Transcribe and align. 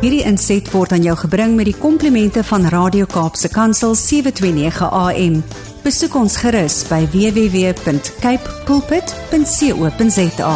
Hierdie 0.00 0.22
inset 0.24 0.64
word 0.72 0.94
aan 0.96 1.02
jou 1.04 1.12
gebring 1.26 1.58
met 1.58 1.66
die 1.68 1.76
komplimente 1.76 2.40
van 2.48 2.62
Radio 2.72 3.04
Kaapse 3.04 3.50
Kansel 3.52 3.92
729 4.00 4.86
AM. 4.96 5.34
Besoek 5.84 6.14
ons 6.16 6.38
gerus 6.40 6.78
by 6.88 7.02
www.cape 7.12 8.54
pulpit.co.za. 8.64 10.54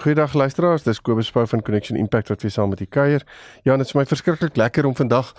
Goeiedag 0.00 0.32
luisteraars, 0.40 0.88
dis 0.88 1.02
Kobus 1.04 1.28
Pau 1.36 1.44
van 1.52 1.60
Connection 1.60 2.00
Impact 2.00 2.32
wat 2.32 2.40
weer 2.40 2.56
saam 2.56 2.72
met 2.72 2.80
u 2.80 2.88
kuier. 2.88 3.28
Ja, 3.68 3.76
dit 3.76 3.84
is 3.84 3.92
my 3.92 4.06
verskriklik 4.08 4.56
lekker 4.56 4.88
om 4.88 4.96
vandag 4.96 5.34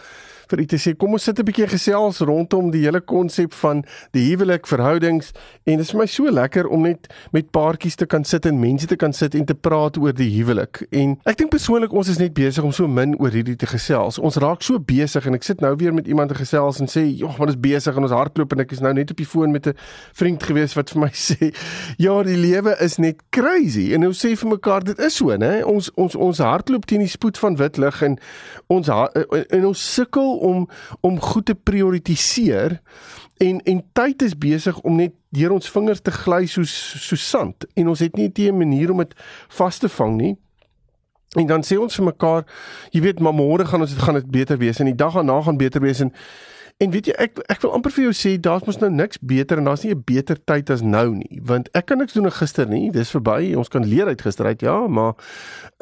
vir 0.49 0.63
u 0.63 0.65
te 0.65 0.79
sê 0.81 0.95
kom 0.97 1.13
ons 1.13 1.23
sit 1.23 1.39
'n 1.39 1.45
bietjie 1.45 1.67
gesels 1.67 2.19
rondom 2.25 2.71
die 2.71 2.83
hele 2.85 3.01
konsep 3.01 3.53
van 3.53 3.83
die 4.11 4.25
huwelik, 4.31 4.65
verhoudings 4.67 5.31
en 5.65 5.77
dit 5.77 5.85
is 5.85 5.91
vir 5.91 5.99
my 5.99 6.05
so 6.05 6.31
lekker 6.31 6.67
om 6.67 6.81
net 6.81 7.07
met 7.31 7.51
paartjies 7.51 7.95
te 7.95 8.05
kan 8.05 8.23
sit 8.23 8.45
en 8.45 8.59
mense 8.59 8.87
te 8.87 8.95
kan 8.95 9.13
sit 9.13 9.35
en 9.35 9.45
te 9.45 9.53
praat 9.53 9.97
oor 9.97 10.13
die 10.13 10.29
huwelik. 10.37 10.87
En 10.91 11.17
ek 11.25 11.37
dink 11.37 11.51
persoonlik 11.51 11.93
ons 11.93 12.09
is 12.09 12.17
net 12.17 12.33
besig 12.33 12.63
om 12.63 12.71
so 12.71 12.87
min 12.87 13.15
oor 13.19 13.31
hierdie 13.31 13.55
te 13.55 13.67
gesels. 13.67 14.19
Ons 14.19 14.37
raak 14.37 14.63
so 14.63 14.79
besig 14.79 15.25
en 15.25 15.33
ek 15.33 15.43
sit 15.43 15.61
nou 15.61 15.75
weer 15.75 15.93
met 15.93 16.07
iemand 16.07 16.29
te 16.29 16.35
gesels 16.35 16.79
en 16.79 16.87
sê, 16.87 17.05
"Jog, 17.05 17.39
ons 17.39 17.49
is 17.49 17.59
besig 17.59 17.95
en 17.95 18.03
ons 18.03 18.11
hardloop 18.11 18.51
en 18.53 18.59
ek 18.59 18.71
is 18.71 18.79
nou 18.79 18.93
net 18.93 19.11
op 19.11 19.17
die 19.17 19.25
foon 19.25 19.51
met 19.51 19.67
'n 19.67 19.73
vriend 20.13 20.43
gewees 20.43 20.73
wat 20.73 20.89
vir 20.89 20.99
my 21.01 21.11
sê, 21.29 21.53
"Ja, 21.97 22.23
die 22.23 22.37
lewe 22.37 22.75
is 22.79 22.97
net 22.97 23.21
crazy." 23.29 23.93
En 23.93 24.05
ons 24.05 24.25
sê 24.25 24.35
vir 24.35 24.49
mekaar 24.49 24.83
dit 24.83 24.99
is 24.99 25.15
so, 25.15 25.37
né? 25.37 25.63
Ons 25.65 25.91
ons 25.95 26.15
ons 26.15 26.37
hardloop 26.37 26.85
teen 26.85 26.99
die 26.99 27.07
spoed 27.07 27.37
van 27.37 27.55
wit 27.55 27.77
lig 27.77 28.01
en 28.01 28.17
ons 28.67 28.89
en 28.89 29.65
ons 29.65 29.93
sukkel 29.93 30.38
om 30.39 30.67
om 31.01 31.19
goed 31.19 31.45
te 31.45 31.55
prioritiseer 31.55 32.79
en 33.37 33.61
en 33.63 33.83
tyd 33.93 34.21
is 34.21 34.37
besig 34.37 34.79
om 34.81 34.95
net 34.95 35.13
deur 35.29 35.51
ons 35.55 35.71
vingers 35.71 36.01
te 36.01 36.11
gly 36.11 36.45
soos 36.49 36.73
so 37.07 37.15
sand 37.15 37.67
en 37.75 37.87
ons 37.87 37.99
het 37.99 38.15
nie 38.15 38.31
'n 38.51 38.57
manier 38.57 38.91
om 38.91 38.97
dit 38.97 39.13
vas 39.47 39.77
te 39.77 39.89
vang 39.89 40.15
nie. 40.17 40.37
En 41.37 41.45
dan 41.45 41.61
sê 41.61 41.77
ons 41.77 41.95
vir 41.95 42.05
mekaar, 42.05 42.45
jy 42.89 43.01
weet, 43.01 43.19
maar 43.19 43.33
môre 43.33 43.65
gaan 43.65 43.81
ons 43.81 43.91
dit 43.93 44.01
gaan 44.01 44.17
dit 44.17 44.31
beter 44.31 44.57
wees 44.57 44.79
en 44.79 44.85
die 44.85 44.95
dag 44.95 45.13
daarna 45.13 45.41
gaan 45.41 45.57
beter 45.57 45.81
wees 45.81 45.99
en 45.99 46.13
En 46.79 46.93
weet 46.93 47.09
jy 47.09 47.13
ek 47.19 47.41
ek 47.51 47.59
wil 47.65 47.73
amper 47.75 47.91
vir 47.91 48.05
jou 48.05 48.11
sê 48.15 48.37
daar's 48.39 48.63
mos 48.63 48.77
nou 48.79 48.87
niks 48.93 49.19
beter 49.19 49.59
en 49.59 49.65
daar's 49.67 49.81
nie 49.83 49.91
'n 49.91 50.03
beter 50.05 50.37
tyd 50.39 50.69
as 50.71 50.81
nou 50.81 51.11
nie 51.15 51.41
want 51.43 51.67
ek 51.75 51.85
kan 51.91 51.97
niks 51.97 52.13
doen 52.13 52.31
gister 52.31 52.67
nie 52.67 52.89
dis 52.91 53.11
verby 53.11 53.53
ons 53.55 53.67
kan 53.67 53.83
leer 53.83 54.07
uit 54.07 54.21
gister 54.21 54.45
uit 54.45 54.61
ja 54.61 54.87
maar 54.87 55.13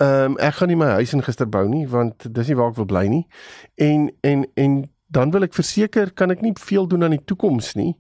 ehm 0.02 0.32
um, 0.32 0.38
ek 0.38 0.56
gaan 0.58 0.68
nie 0.68 0.76
my 0.76 0.90
huis 0.98 1.14
in 1.14 1.22
gister 1.22 1.46
bou 1.46 1.68
nie 1.70 1.86
want 1.88 2.34
dis 2.34 2.48
nie 2.48 2.56
waar 2.56 2.70
ek 2.70 2.80
wil 2.82 2.86
bly 2.86 3.06
nie. 3.08 3.28
En 3.76 4.10
en 4.22 4.48
en 4.56 4.90
dan 5.08 5.32
wil 5.32 5.44
ek 5.44 5.54
verseker 5.54 6.12
kan 6.14 6.32
ek 6.32 6.42
nie 6.42 6.54
veel 6.58 6.88
doen 6.88 7.04
aan 7.04 7.16
die 7.16 7.26
toekoms 7.26 7.76
nie 7.76 7.94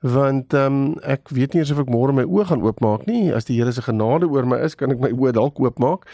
want 0.00 0.54
ehm 0.54 0.72
um, 0.72 0.98
ek 1.02 1.28
weet 1.34 1.52
nie 1.52 1.62
eers 1.62 1.72
of 1.74 1.82
ek 1.82 1.90
môre 1.90 2.12
my 2.12 2.22
oë 2.22 2.46
gaan 2.46 2.62
oopmaak 2.62 3.06
nie. 3.06 3.32
As 3.34 3.44
die 3.44 3.58
Here 3.58 3.72
se 3.72 3.82
genade 3.82 4.30
oor 4.30 4.46
my 4.46 4.62
is 4.62 4.74
kan 4.74 4.90
ek 4.94 5.00
my 5.00 5.10
oë 5.10 5.32
dalk 5.32 5.58
oopmaak 5.58 6.06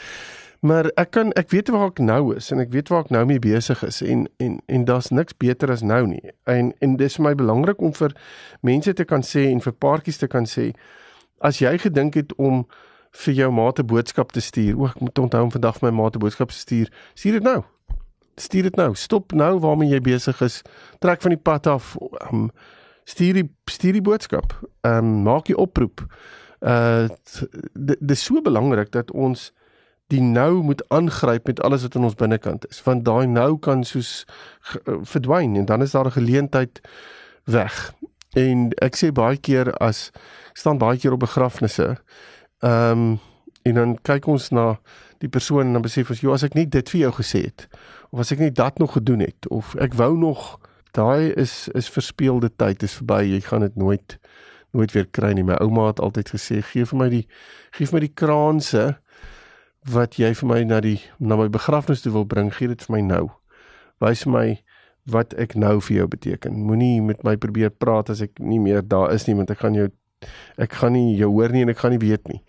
Maar 0.62 0.86
ek 0.94 1.10
kan 1.10 1.32
ek 1.32 1.50
weet 1.50 1.68
waar 1.74 1.88
ek 1.90 1.98
nou 1.98 2.36
is 2.36 2.52
en 2.54 2.60
ek 2.62 2.70
weet 2.70 2.90
waar 2.92 3.02
ek 3.02 3.08
nou 3.10 3.24
mee 3.26 3.42
besig 3.42 3.80
is 3.82 3.98
en 4.06 4.28
en 4.38 4.60
en 4.70 4.84
daar's 4.86 5.08
niks 5.10 5.34
beter 5.42 5.70
as 5.74 5.80
nou 5.82 6.04
nie. 6.06 6.22
En 6.46 6.70
en 6.78 6.92
dis 6.96 7.16
vir 7.18 7.24
my 7.26 7.32
belangrik 7.34 7.80
om 7.82 7.90
vir 7.98 8.14
mense 8.62 8.92
te 8.94 9.04
kan 9.04 9.24
sê 9.26 9.48
en 9.50 9.62
vir 9.64 9.74
paartjies 9.74 10.20
te 10.22 10.28
kan 10.30 10.46
sê 10.46 10.68
as 11.42 11.58
jy 11.58 11.72
gedink 11.82 12.14
het 12.14 12.30
om 12.38 12.62
vir 13.24 13.34
jou 13.34 13.50
maat 13.50 13.78
'n 13.78 13.86
boodskap 13.86 14.30
te 14.32 14.40
stuur. 14.40 14.78
O, 14.78 14.86
ek 14.86 15.00
moet 15.00 15.18
onthou 15.18 15.42
om 15.42 15.50
vandag 15.50 15.78
vir 15.78 15.90
my 15.90 16.02
maat 16.02 16.14
'n 16.14 16.18
boodskap 16.18 16.48
te 16.48 16.58
stuur. 16.58 16.92
Stuur 17.14 17.32
dit 17.32 17.42
nou. 17.42 17.62
Stuur 18.36 18.62
dit 18.62 18.76
nou. 18.76 18.94
Stop 18.94 19.32
nou 19.32 19.58
waarmee 19.58 19.88
jy 19.88 20.00
besig 20.00 20.40
is. 20.40 20.62
Trek 20.98 21.22
van 21.22 21.30
die 21.30 21.42
pad 21.42 21.66
af. 21.66 21.96
Um, 22.32 22.50
stuur 23.04 23.34
die 23.34 23.50
stuur 23.64 23.92
die 23.92 24.02
boodskap. 24.02 24.54
Ehm 24.80 24.96
um, 24.96 25.22
maak 25.22 25.46
jy 25.46 25.54
oproep. 25.54 26.06
Uh 26.60 27.08
dit 27.74 28.10
is 28.10 28.24
so 28.24 28.40
belangrik 28.40 28.92
dat 28.92 29.10
ons 29.10 29.52
die 30.06 30.20
nou 30.20 30.62
moet 30.62 30.84
aangryp 30.88 31.46
met 31.46 31.62
alles 31.62 31.82
wat 31.82 31.94
in 31.94 32.04
ons 32.04 32.14
binnekant 32.14 32.66
is. 32.68 32.82
Want 32.82 33.04
daai 33.04 33.26
nou 33.26 33.58
kan 33.58 33.84
soos 33.84 34.24
uh, 34.84 34.98
verdwyn 35.02 35.56
en 35.56 35.64
dan 35.64 35.82
is 35.82 35.90
daar 35.90 36.06
'n 36.06 36.18
geleentheid 36.18 36.80
weg. 37.44 37.94
En 38.32 38.70
ek 38.80 38.96
sê 38.96 39.12
baie 39.12 39.36
keer 39.36 39.72
as 39.74 40.10
staan 40.52 40.78
baie 40.78 40.98
keer 40.98 41.12
op 41.12 41.20
begrafnisse 41.20 41.96
ehm 42.58 42.90
um, 42.98 43.20
en 43.62 43.74
dan 43.74 43.98
kyk 44.02 44.26
ons 44.26 44.50
na 44.50 44.80
die 45.18 45.28
persoon 45.28 45.66
en 45.66 45.72
dan 45.72 45.82
besef 45.82 46.10
ons 46.10 46.20
jy 46.20 46.30
as 46.34 46.42
ek 46.42 46.54
nie 46.54 46.66
dit 46.66 46.88
vir 46.90 47.00
jou 47.00 47.12
gesê 47.12 47.42
het 47.46 47.68
of 48.10 48.20
as 48.20 48.32
ek 48.32 48.38
nie 48.38 48.50
dat 48.50 48.78
nog 48.78 48.92
gedoen 48.92 49.20
het 49.20 49.48
of 49.48 49.74
ek 49.74 49.94
wou 49.94 50.16
nog 50.18 50.58
daai 50.92 51.32
is 51.32 51.68
is 51.78 51.90
verspeelde 51.90 52.50
tyd 52.56 52.82
is 52.82 52.96
verby 52.98 53.22
jy 53.22 53.40
gaan 53.40 53.60
dit 53.60 53.76
nooit 53.76 54.18
nooit 54.72 54.92
weer 54.92 55.06
kry 55.12 55.32
nie. 55.36 55.44
My 55.44 55.58
ouma 55.60 55.90
het 55.90 56.00
altyd 56.00 56.32
gesê 56.32 56.62
gee 56.64 56.86
vir 56.88 56.98
my 56.98 57.08
die 57.12 57.26
gee 57.76 57.86
vir 57.88 57.98
my 57.98 58.02
die 58.06 58.14
kraanse 58.16 58.84
wat 59.90 60.18
jy 60.18 60.32
vir 60.38 60.48
my 60.48 60.60
na 60.64 60.80
die 60.80 60.98
na 61.18 61.36
my 61.36 61.48
begrafnis 61.48 62.02
toe 62.02 62.12
wil 62.12 62.26
bring, 62.28 62.52
gee 62.54 62.70
dit 62.70 62.82
vir 62.86 62.96
my 62.96 63.00
nou. 63.06 63.24
Wys 64.02 64.26
my 64.26 64.62
wat 65.10 65.34
ek 65.34 65.56
nou 65.58 65.80
vir 65.82 65.96
jou 65.96 66.06
beteken. 66.08 66.54
Moenie 66.54 67.02
met 67.02 67.24
my 67.26 67.34
probeer 67.36 67.70
praat 67.70 68.10
as 68.10 68.22
ek 68.22 68.38
nie 68.38 68.60
meer 68.62 68.82
daar 68.86 69.12
is 69.14 69.26
nie, 69.26 69.34
want 69.34 69.50
ek 69.50 69.64
gaan 69.64 69.74
jou 69.74 69.88
ek 70.62 70.78
gaan 70.78 70.94
nie 70.94 71.16
jou 71.18 71.32
hoor 71.32 71.50
nie 71.50 71.64
en 71.64 71.72
ek 71.72 71.82
gaan 71.82 71.94
nie 71.96 72.02
weet 72.02 72.28
nie. 72.30 72.42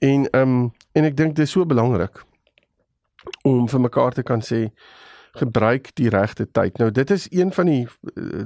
En 0.00 0.26
ehm 0.30 0.56
um, 0.56 0.72
en 0.96 1.04
ek 1.04 1.16
dink 1.16 1.36
dit 1.36 1.44
is 1.44 1.52
so 1.52 1.68
belangrik 1.68 2.24
om 3.44 3.68
vir 3.68 3.80
mekaar 3.80 4.16
te 4.16 4.24
kan 4.24 4.40
sê 4.40 4.70
gebruik 5.36 5.92
die 6.00 6.08
regte 6.10 6.46
tyd. 6.50 6.78
Nou 6.80 6.90
dit 6.90 7.10
is 7.10 7.28
een 7.30 7.52
van 7.52 7.66
die 7.66 7.84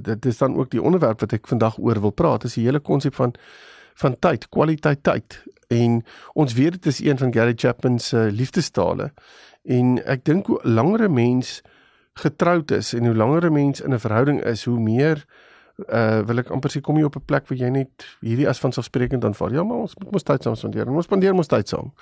dit 0.02 0.26
is 0.26 0.38
dan 0.38 0.56
ook 0.56 0.70
die 0.74 0.82
onderwerp 0.82 1.20
wat 1.20 1.32
ek 1.32 1.46
vandag 1.48 1.78
oor 1.78 2.00
wil 2.00 2.12
praat. 2.12 2.44
Is 2.44 2.58
die 2.58 2.66
hele 2.66 2.80
konsep 2.80 3.14
van 3.14 3.34
van 4.02 4.18
tyd, 4.18 4.48
kwaliteit 4.48 5.02
tyd. 5.02 5.38
En 5.72 6.02
ons 6.34 6.52
weet 6.52 6.76
dit 6.78 6.86
is 6.86 7.00
een 7.04 7.18
van 7.18 7.32
Gary 7.32 7.54
Chapman 7.56 7.98
se 7.98 8.28
liefdestale. 8.32 9.12
En 9.62 9.96
ek 10.04 10.24
dink 10.24 10.46
hoe 10.46 10.60
langer 10.62 11.08
'n 11.08 11.12
mens 11.12 11.62
getroud 12.14 12.70
is 12.70 12.92
en 12.94 13.06
hoe 13.06 13.14
langer 13.14 13.46
'n 13.46 13.52
mens 13.52 13.80
in 13.80 13.94
'n 13.94 13.98
verhouding 13.98 14.44
is, 14.44 14.64
hoe 14.64 14.80
meer 14.80 15.24
uh 15.90 16.22
wil 16.22 16.38
ek 16.38 16.50
amper 16.54 16.70
sê 16.70 16.80
kom 16.80 16.96
jy 16.96 17.04
op 17.04 17.16
'n 17.16 17.26
plek 17.26 17.48
waar 17.48 17.58
jy 17.58 17.68
net 17.68 18.06
hierdie 18.20 18.48
as 18.48 18.60
vanselfsprekend 18.62 19.24
aanvaar. 19.24 19.52
Ja, 19.52 19.64
maar 19.64 19.76
ons 19.76 19.96
moet 19.98 20.10
mos 20.10 20.22
tyd 20.22 20.42
saam 20.42 20.54
spandeer. 20.54 20.88
Ons 20.88 21.04
spandeer 21.04 21.34
mos 21.34 21.50
tyd 21.50 21.68
saam. 21.68 21.92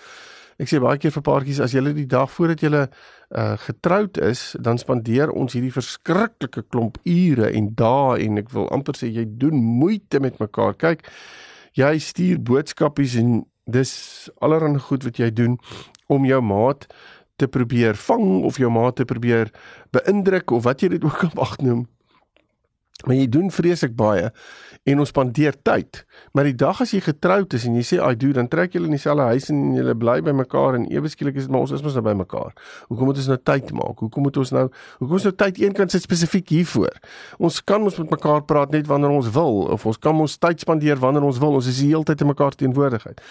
Ek 0.60 0.68
sê 0.68 0.80
baie 0.80 0.98
keer 0.98 1.10
vir 1.10 1.22
paartjies 1.22 1.60
as 1.60 1.72
julle 1.72 1.94
die 1.94 2.06
dag 2.06 2.30
voordat 2.30 2.60
julle 2.60 2.90
uh 3.30 3.56
getroud 3.56 4.18
is, 4.18 4.56
dan 4.60 4.78
spandeer 4.78 5.30
ons 5.30 5.52
hierdie 5.52 5.72
verskriklike 5.72 6.62
klomp 6.68 6.98
ure 7.04 7.48
en 7.50 7.74
dae 7.74 8.18
en 8.26 8.38
ek 8.38 8.50
wil 8.52 8.68
amper 8.68 8.94
sê 8.94 9.08
jy 9.08 9.24
doen 9.26 9.56
moeite 9.56 10.20
met 10.20 10.38
mekaar. 10.38 10.74
Kyk, 10.74 11.08
jy 11.78 11.98
stuur 11.98 12.40
boodskapies 12.42 13.16
en 13.20 13.42
dis 13.70 13.92
allerhande 14.42 14.82
goed 14.82 15.04
wat 15.06 15.18
jy 15.20 15.30
doen 15.32 15.58
om 16.12 16.26
jou 16.28 16.40
maat 16.44 16.86
te 17.40 17.48
probeer 17.48 17.96
vang 17.96 18.42
of 18.44 18.58
jou 18.60 18.70
maat 18.70 18.96
te 19.00 19.06
probeer 19.08 19.50
beïndruk 19.94 20.50
of 20.50 20.66
wat 20.66 20.82
jy 20.82 20.92
dit 20.96 21.04
ook 21.04 21.34
mag 21.38 21.56
noem. 21.64 21.86
Maar 23.06 23.16
jy 23.16 23.28
doen 23.28 23.50
vreeslik 23.50 23.96
baie 23.96 24.30
en 24.82 24.98
ons 24.98 25.08
spandeer 25.08 25.54
tyd. 25.62 26.02
Maar 26.34 26.48
die 26.50 26.56
dag 26.58 26.80
as 26.82 26.90
jy 26.94 27.00
getroud 27.04 27.54
is 27.54 27.66
en 27.68 27.76
jy 27.78 27.84
sê 27.86 27.98
I 28.02 28.16
do, 28.18 28.32
dan 28.34 28.48
trek 28.50 28.74
julle 28.74 28.90
in 28.90 28.96
dieselfde 28.96 29.28
huis 29.30 29.48
en 29.52 29.60
julle 29.76 29.94
bly 29.98 30.18
by 30.26 30.34
mekaar 30.34 30.78
en 30.78 30.88
ewe 30.90 31.10
skielik 31.12 31.38
is 31.38 31.46
dit 31.46 31.54
maar 31.54 31.66
ons 31.66 31.74
is 31.76 31.84
mos 31.84 31.94
nou 31.98 32.04
by 32.06 32.16
mekaar. 32.18 32.50
Hoekom 32.90 33.10
moet 33.10 33.22
ons 33.22 33.30
nou 33.30 33.38
tyd 33.52 33.70
maak? 33.78 34.02
Hoekom 34.02 34.26
moet 34.26 34.40
ons 34.42 34.54
nou 34.56 34.66
hoekom 34.98 35.16
ons 35.20 35.28
nou 35.28 35.34
tyd 35.44 35.62
eenkant 35.62 35.94
sit 35.94 36.02
spesifiek 36.02 36.50
hiervoor? 36.56 36.98
Ons 37.38 37.60
kan 37.62 37.82
ons 37.82 37.98
met 38.02 38.14
mekaar 38.16 38.42
praat 38.48 38.74
net 38.74 38.90
wanneer 38.90 39.14
ons 39.14 39.30
wil 39.34 39.66
of 39.76 39.86
ons 39.86 40.00
kan 40.02 40.18
ons 40.26 40.38
tyd 40.42 40.62
spandeer 40.62 40.98
wanneer 41.02 41.26
ons 41.26 41.38
wil. 41.42 41.60
Ons 41.60 41.70
is 41.70 41.82
die 41.84 41.92
hele 41.92 42.06
tyd 42.08 42.26
in 42.26 42.32
mekaar 42.32 42.58
teenwoordigheid. 42.58 43.22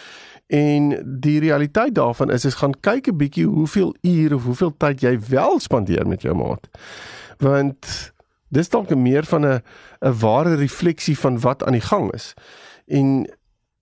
En 0.52 0.90
die 1.24 1.40
realiteit 1.40 1.96
daarvan 1.96 2.32
is 2.32 2.46
is 2.46 2.60
gaan 2.60 2.74
kyk 2.80 3.08
'n 3.08 3.18
bietjie 3.18 3.46
hoeveel 3.46 3.96
ure 4.02 4.36
of 4.36 4.44
hoeveel 4.44 4.74
tyd 4.78 5.02
jy 5.02 5.20
wel 5.30 5.60
spandeer 5.60 6.08
met 6.08 6.22
jou 6.22 6.36
maat. 6.36 6.68
Want 7.40 8.12
dis 8.52 8.70
dalk 8.70 8.96
meer 8.96 9.26
van 9.26 9.46
'n 9.46 9.62
'n 10.02 10.20
ware 10.20 10.56
refleksie 10.56 11.18
van 11.18 11.40
wat 11.40 11.64
aan 11.64 11.78
die 11.78 11.88
gang 11.88 12.12
is. 12.14 12.34
En 12.88 13.28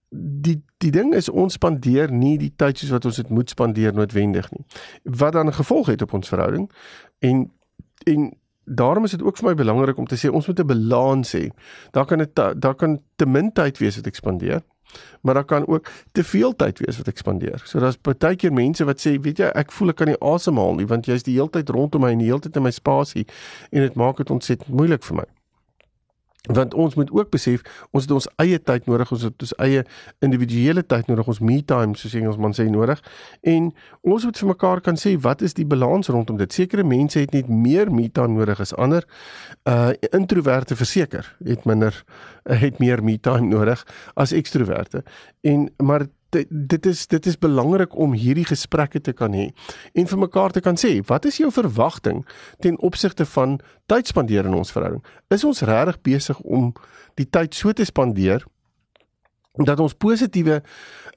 die 0.10 0.64
die 0.78 0.92
ding 0.92 1.14
is 1.14 1.30
ons 1.30 1.54
spandeer 1.54 2.12
nie 2.12 2.38
die 2.38 2.54
tyd 2.56 2.78
soos 2.78 2.90
wat 2.90 3.06
ons 3.06 3.16
dit 3.16 3.30
moet 3.30 3.50
spandeer 3.50 3.94
noodwendig 3.94 4.52
nie. 4.52 4.66
Wat 5.04 5.34
dan 5.34 5.48
'n 5.48 5.54
gevolg 5.54 5.88
het 5.88 6.02
op 6.02 6.14
ons 6.14 6.28
verhouding 6.28 6.72
en 7.20 7.52
en 8.04 8.34
daarom 8.64 9.04
is 9.04 9.12
dit 9.12 9.24
ook 9.24 9.38
vir 9.38 9.50
my 9.50 9.56
belangrik 9.56 9.98
om 9.98 10.08
te 10.08 10.16
sê 10.16 10.32
ons 10.32 10.48
moet 10.48 10.60
'n 10.60 10.66
balans 10.68 11.36
hê. 11.36 11.50
Daar 11.92 12.06
kan 12.06 12.18
dit 12.18 12.36
daar 12.36 12.76
kan 12.76 13.02
te 13.16 13.26
min 13.26 13.52
tyd 13.52 13.78
wees 13.78 13.96
wat 13.96 14.08
ek 14.08 14.16
spandeer 14.16 14.62
maar 15.22 15.40
daar 15.40 15.46
kan 15.46 15.68
ook 15.68 15.90
te 16.12 16.24
veel 16.24 16.56
tyd 16.56 16.80
wees 16.80 16.98
wat 16.98 17.08
ek 17.12 17.18
spandeer. 17.22 17.62
So 17.66 17.80
daar's 17.80 18.00
baie 18.02 18.36
keer 18.36 18.54
mense 18.54 18.86
wat 18.86 19.02
sê, 19.04 19.18
weet 19.22 19.44
jy, 19.44 19.52
ek 19.56 19.74
voel 19.76 19.94
ek 19.94 20.02
kan 20.02 20.12
nie 20.12 20.20
asemhaal 20.20 20.80
nie 20.80 20.88
want 20.90 21.10
jy's 21.10 21.28
die 21.28 21.38
hele 21.38 21.52
tyd 21.54 21.70
rondom 21.70 22.06
my 22.06 22.14
en 22.16 22.24
die 22.24 22.32
hele 22.32 22.44
tyd 22.44 22.58
in 22.58 22.66
my 22.66 22.74
spasie 22.74 23.28
en 23.72 23.86
dit 23.86 24.00
maak 24.00 24.18
dit 24.24 24.32
ontsettend 24.34 24.74
moeilik 24.74 25.04
vir 25.06 25.22
my 25.24 25.28
want 26.48 26.74
ons 26.74 26.96
moet 26.96 27.12
ook 27.12 27.30
besef 27.30 27.62
ons 27.92 28.04
het 28.04 28.12
ons 28.16 28.28
eie 28.40 28.60
tyd 28.64 28.86
nodig 28.88 29.12
ons 29.12 29.24
het 29.28 29.44
ons 29.44 29.54
eie 29.66 29.84
individuele 30.24 30.84
tyd 30.88 31.10
nodig 31.12 31.28
ons 31.28 31.42
me 31.44 31.60
time 31.68 31.98
soos 32.00 32.16
Engelsman 32.16 32.56
sê 32.56 32.70
nodig. 32.72 33.02
En 33.44 33.72
ons 34.02 34.26
moet 34.26 34.40
vir 34.42 34.52
mekaar 34.54 34.82
kan 34.82 34.98
sê 35.00 35.16
wat 35.20 35.44
is 35.46 35.54
die 35.58 35.68
balans 35.68 36.08
rondom 36.08 36.40
dit? 36.40 36.54
Sekere 36.54 36.84
mense 36.88 37.20
het 37.20 37.36
net 37.36 37.50
meer 37.52 37.92
me 37.92 38.08
time 38.10 38.40
nodig 38.40 38.60
as 38.60 38.74
ander. 38.76 39.08
Uh 39.68 39.92
introverte 40.16 40.76
verseker 40.80 41.28
het 41.46 41.66
minder 41.66 41.96
het 42.48 42.80
meer 42.80 43.04
me 43.04 43.18
time 43.20 43.52
nodig 43.52 43.84
as 44.16 44.32
ekstroverte 44.32 45.04
en 45.44 45.68
maar 45.78 46.08
dit 46.50 46.86
is 46.86 47.08
dit 47.08 47.26
is 47.26 47.38
belangrik 47.38 47.96
om 47.98 48.14
hierdie 48.14 48.46
gesprekke 48.46 49.02
te 49.02 49.14
kan 49.14 49.34
hê 49.34 49.50
en 49.94 50.08
vir 50.08 50.20
mekaar 50.20 50.52
te 50.52 50.62
kan 50.62 50.78
sê 50.78 51.00
wat 51.10 51.26
is 51.26 51.40
jou 51.42 51.52
verwagting 51.52 52.26
ten 52.60 52.78
opsigte 52.86 53.26
van 53.26 53.60
tyd 53.90 54.08
spandeer 54.08 54.46
in 54.46 54.54
ons 54.54 54.72
verhouding? 54.72 55.04
Is 55.34 55.44
ons 55.44 55.62
regtig 55.62 56.02
besig 56.02 56.40
om 56.40 56.74
die 57.20 57.28
tyd 57.30 57.56
so 57.56 57.74
te 57.74 57.86
spandeer 57.86 58.46
dat 59.66 59.80
ons 59.80 59.94
positiewe 59.94 60.62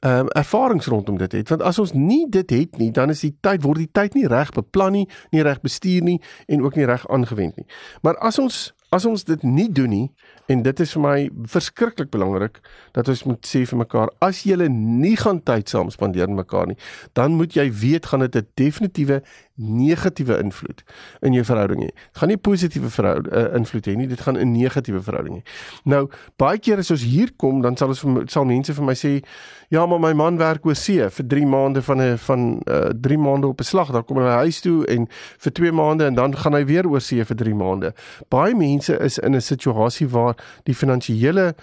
ehm 0.02 0.26
um, 0.26 0.28
ervarings 0.34 0.88
rondom 0.90 1.18
dit 1.18 1.32
het? 1.32 1.48
Want 1.48 1.62
as 1.62 1.78
ons 1.78 1.92
nie 1.92 2.26
dit 2.28 2.50
het 2.50 2.78
nie 2.78 2.90
dan 2.90 3.10
is 3.10 3.20
die 3.20 3.36
tyd 3.40 3.62
word 3.62 3.78
die 3.84 3.92
tyd 3.92 4.14
nie 4.18 4.26
reg 4.26 4.50
beplan 4.50 4.92
nie 4.92 5.08
nie 5.30 5.42
reg 5.42 5.60
bestuur 5.62 6.02
nie 6.02 6.18
en 6.48 6.64
ook 6.64 6.76
nie 6.76 6.88
reg 6.88 7.06
aangewend 7.08 7.56
nie. 7.56 7.66
Maar 8.02 8.18
as 8.18 8.38
ons 8.38 8.72
as 8.90 9.06
ons 9.08 9.24
dit 9.24 9.42
nie 9.42 9.68
doen 9.72 9.90
nie 9.90 10.08
en 10.52 10.62
dit 10.62 10.80
is 10.84 10.92
vir 10.96 11.02
my 11.02 11.16
verskriklik 11.54 12.10
belangrik 12.12 12.60
dat 12.96 13.08
ons 13.08 13.24
moet 13.28 13.48
sê 13.48 13.64
vir 13.68 13.80
mekaar 13.82 14.12
as 14.24 14.44
jy 14.48 14.68
nie 14.68 15.16
gaan 15.20 15.40
tyd 15.48 15.72
saam 15.72 15.90
spandeer 15.94 16.28
met 16.28 16.44
mekaar 16.44 16.70
nie 16.70 16.78
dan 17.18 17.38
moet 17.38 17.56
jy 17.56 17.68
weet 17.84 18.10
gaan 18.12 18.26
dit 18.26 18.36
'n 18.36 18.48
definitiewe 18.60 19.22
negatiewe 19.56 20.38
invloed 20.38 20.82
in 21.20 21.32
jou 21.36 21.44
verhouding 21.44 21.82
hê. 21.84 21.90
Dit 21.92 22.20
gaan 22.20 22.30
nie 22.32 22.38
positiewe 22.40 22.90
verhoud 22.90 23.28
uh, 23.28 23.44
invloed 23.58 23.86
hê 23.86 23.94
nie, 23.96 24.08
dit 24.08 24.20
gaan 24.20 24.38
'n 24.38 24.52
negatiewe 24.52 25.02
verhouding 25.02 25.40
hê. 25.40 25.42
Nou, 25.84 26.08
baie 26.36 26.58
keer 26.58 26.78
as 26.78 26.90
ons 26.90 27.02
hier 27.02 27.32
kom, 27.36 27.60
dan 27.62 27.76
sal 27.76 27.88
ons 27.88 28.32
sal 28.32 28.44
mense 28.44 28.72
vir 28.72 28.84
my 28.84 28.94
sê, 28.94 29.22
"Ja, 29.68 29.86
maar 29.86 30.00
my 30.00 30.12
man 30.12 30.38
werk 30.38 30.66
oor 30.66 30.74
see 30.74 31.08
vir 31.08 31.26
3 31.26 31.46
maande 31.46 31.82
van 31.82 32.00
'n 32.00 32.18
van 32.18 32.60
3 32.64 33.16
uh, 33.16 33.18
eh, 33.18 33.18
maande 33.18 33.46
op 33.46 33.60
'n 33.60 33.64
slag, 33.64 33.92
dan 33.92 34.04
kom 34.04 34.16
hy 34.16 34.24
huis 34.24 34.60
toe 34.60 34.86
en 34.86 35.08
vir 35.38 35.52
2 35.52 35.72
maande 35.72 36.04
en 36.04 36.14
dan 36.14 36.36
gaan 36.36 36.54
hy 36.54 36.64
weer 36.64 36.88
oor 36.88 37.00
see 37.00 37.24
vir 37.24 37.36
3 37.36 37.54
maande." 37.54 37.94
Baie 38.28 38.54
mense 38.54 38.98
is 38.98 39.18
in 39.18 39.34
'n 39.34 39.40
situasie 39.40 40.08
waar 40.08 40.34
die 40.64 40.74
finansiële 40.74 41.54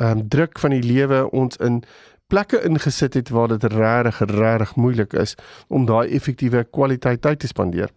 um, 0.00 0.28
druk 0.28 0.58
van 0.58 0.70
die 0.70 0.82
lewe 0.82 1.30
ons 1.30 1.56
in 1.56 1.82
plekke 2.28 2.60
ingesit 2.64 3.14
het 3.14 3.30
waar 3.32 3.48
dit 3.48 3.64
regtig 3.72 4.18
regtig 4.30 4.74
moeilik 4.76 5.12
is 5.12 5.34
om 5.68 5.86
daai 5.88 6.08
effektiewe 6.12 6.64
kwaliteit 6.64 7.22
tyd 7.24 7.40
te 7.40 7.48
spandeer. 7.48 7.88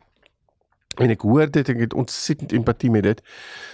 En 1.00 1.12
ek 1.12 1.24
hoor 1.28 1.51
dit 1.51 1.69
ek 1.72 1.83
het 1.86 1.95
ontsettend 1.95 2.54
empatie 2.56 2.92
met 2.92 3.04
dit. 3.04 3.19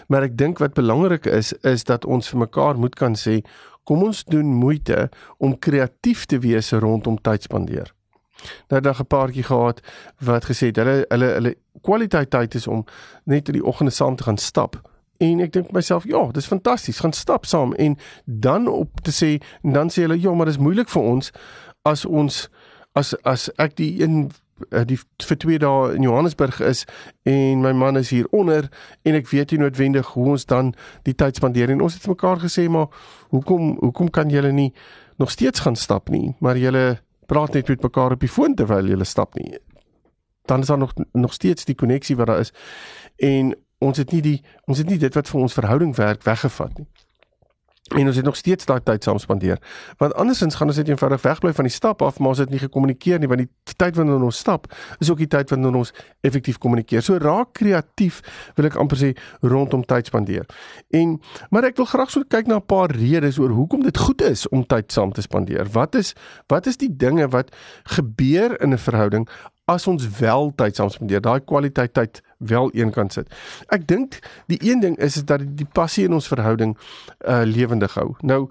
Maar 0.09 0.29
ek 0.29 0.37
dink 0.37 0.61
wat 0.61 0.73
belangrik 0.77 1.29
is 1.29 1.53
is 1.61 1.85
dat 1.89 2.05
ons 2.05 2.29
vir 2.33 2.41
mekaar 2.45 2.77
moet 2.77 2.97
kan 2.97 3.17
sê 3.17 3.41
kom 3.87 4.03
ons 4.03 4.23
doen 4.25 4.49
moeite 4.63 5.07
om 5.37 5.55
kreatief 5.59 6.25
te 6.25 6.41
wees 6.43 6.73
rondom 6.73 7.21
tyd 7.21 7.45
spandeer. 7.45 7.93
Nou 8.69 8.81
dan 8.81 8.95
'n 8.99 9.05
paartjie 9.05 9.43
gehad 9.43 9.81
wat 10.19 10.45
gesê 10.45 10.73
het 10.73 10.77
hulle 10.81 11.05
hulle 11.09 11.29
hulle 11.37 11.55
kwaliteit 11.81 12.29
tyd 12.29 12.55
is 12.55 12.67
om 12.67 12.85
net 13.23 13.47
in 13.47 13.53
die 13.53 13.65
oggende 13.65 13.91
saam 13.91 14.15
te 14.15 14.23
gaan 14.23 14.37
stap 14.37 14.81
En 15.17 15.39
ek 15.41 15.53
dink 15.53 15.71
myself, 15.71 16.05
ja, 16.05 16.21
dis 16.31 16.49
fantasties, 16.49 16.99
gaan 16.99 17.13
stap 17.13 17.45
saam 17.45 17.73
en 17.73 17.97
dan 18.25 18.67
op 18.67 19.01
te 19.01 19.11
sê 19.11 19.37
en 19.63 19.73
dan 19.73 19.89
sê 19.89 20.05
hulle, 20.05 20.19
ja, 20.21 20.33
maar 20.33 20.49
dis 20.49 20.59
moeilik 20.61 20.89
vir 20.89 21.07
ons 21.13 21.31
as 21.87 22.05
ons 22.05 22.43
as 22.97 23.13
as 23.23 23.47
ek 23.61 23.77
die 23.77 24.01
een 24.01 24.29
eh, 24.71 24.83
die 24.85 24.97
vir 24.97 25.39
2 25.43 25.59
dae 25.61 25.95
in 25.95 26.05
Johannesburg 26.05 26.59
is 26.65 26.85
en 27.29 27.61
my 27.61 27.73
man 27.77 27.97
is 27.97 28.09
hier 28.13 28.29
onder 28.31 28.69
en 29.03 29.17
ek 29.17 29.29
weet 29.31 29.53
nie 29.53 29.61
noodwendig 29.63 30.13
hoe 30.15 30.31
ons 30.35 30.45
dan 30.49 30.73
die 31.05 31.13
tyd 31.13 31.37
spandeer 31.37 31.73
en 31.73 31.83
ons 31.85 31.97
het 31.97 32.07
mekaar 32.09 32.41
gesê 32.45 32.67
maar 32.69 32.89
hoekom 33.33 33.77
hoekom 33.81 34.09
kan 34.09 34.33
julle 34.33 34.51
nie 34.51 34.71
nog 35.21 35.31
steeds 35.31 35.65
gaan 35.65 35.77
stap 35.77 36.09
nie 36.09 36.35
maar 36.41 36.57
julle 36.57 36.97
praat 37.27 37.53
net 37.53 37.67
met 37.67 37.81
mekaar 37.83 38.15
op 38.15 38.23
die 38.23 38.31
foon 38.31 38.55
terwyl 38.55 38.87
julle 38.87 39.07
stap 39.07 39.35
nie? 39.35 39.57
Dan 40.47 40.63
is 40.63 40.71
daar 40.71 40.79
nog 40.79 40.93
nog 41.11 41.33
steeds 41.33 41.65
die 41.67 41.75
koneksie 41.75 42.15
wat 42.15 42.27
daar 42.27 42.39
is. 42.39 42.53
En 43.15 43.55
ons 43.79 43.97
het 43.97 44.11
nie 44.11 44.21
die 44.21 44.37
ons 44.65 44.77
het 44.77 44.89
nie 44.89 44.97
dit 44.97 45.13
wat 45.13 45.29
vir 45.29 45.41
ons 45.41 45.53
verhouding 45.53 45.95
werk 45.95 46.23
weggevat 46.23 46.77
nie. 46.77 46.87
En 47.95 48.05
ons 48.05 48.15
het 48.15 48.25
nog 48.25 48.35
steeds 48.35 48.65
daai 48.67 48.81
tyd 48.83 49.03
saam 49.03 49.17
spandeer. 49.17 49.61
Want 49.97 50.13
andersins 50.13 50.55
gaan 50.55 50.67
ons 50.67 50.77
net 50.77 50.89
eenvoudig 50.89 51.21
wegbly 51.21 51.53
van 51.53 51.63
die 51.63 51.73
stap 51.73 52.01
af, 52.01 52.19
maar 52.19 52.33
ons 52.33 52.41
het 52.43 52.49
nie 52.51 52.59
gekommunikeer 52.59 53.19
nie 53.19 53.29
want 53.31 53.45
die 53.45 53.75
tyd 53.79 53.95
wanneer 53.95 54.23
ons 54.27 54.37
stap 54.37 54.67
is 54.99 55.11
ook 55.11 55.21
die 55.23 55.29
tyd 55.31 55.49
wanneer 55.53 55.77
ons 55.79 55.93
effektief 56.27 56.57
kommunikeer. 56.59 57.01
So 57.01 57.15
raak 57.21 57.53
kreatief, 57.55 58.19
wil 58.59 58.67
ek 58.67 58.75
amper 58.81 58.99
sê 58.99 59.13
rondom 59.39 59.85
tyd 59.87 60.11
spandeer. 60.11 60.43
En 60.91 61.15
maar 61.51 61.69
ek 61.69 61.79
wil 61.79 61.87
graag 61.87 62.11
so 62.11 62.27
kyk 62.27 62.51
na 62.51 62.59
'n 62.59 62.67
paar 62.67 62.91
redes 62.91 63.39
oor 63.39 63.55
hoekom 63.55 63.83
dit 63.83 63.97
goed 63.97 64.21
is 64.21 64.47
om 64.49 64.65
tyd 64.65 64.91
saam 64.91 65.13
te 65.13 65.21
spandeer. 65.21 65.71
Wat 65.71 65.95
is 65.95 66.13
wat 66.47 66.67
is 66.67 66.77
die 66.77 66.91
dinge 66.91 67.27
wat 67.27 67.55
gebeur 67.83 68.59
in 68.61 68.73
'n 68.73 68.77
verhouding 68.77 69.29
as 69.65 69.87
ons 69.87 70.07
wel 70.19 70.51
tyd 70.55 70.75
saam 70.75 70.89
spandeer, 70.89 71.21
daai 71.21 71.39
kwaliteit 71.39 71.93
tyd 71.93 72.21
wel 72.37 72.71
eenkant 72.73 73.13
sit. 73.13 73.29
Ek 73.73 73.87
dink 73.87 74.19
die 74.47 74.59
een 74.61 74.79
ding 74.79 74.97
is 74.97 75.17
is 75.17 75.25
dat 75.25 75.41
die 75.57 75.67
passie 75.73 76.05
in 76.05 76.13
ons 76.13 76.27
verhouding 76.27 76.77
uh 77.27 77.41
lewendig 77.45 77.93
hou. 77.93 78.15
Nou 78.21 78.47